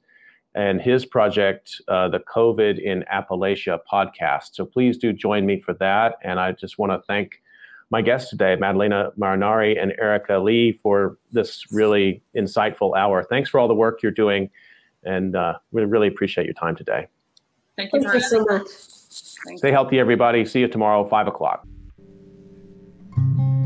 [0.56, 4.50] and his project, uh, the COVID in Appalachia podcast.
[4.56, 6.18] So please do join me for that.
[6.22, 7.42] And I just want to thank
[7.92, 13.24] my guests today, Maddalena Marinari and Erika Lee, for this really insightful hour.
[13.24, 14.50] Thanks for all the work you're doing,
[15.04, 17.08] and uh, we really appreciate your time today.
[17.78, 18.68] Thank you, Thank you so much.
[19.46, 20.46] Thank Stay healthy, everybody.
[20.46, 21.66] See you tomorrow, 5 o'clock
[23.20, 23.59] thank you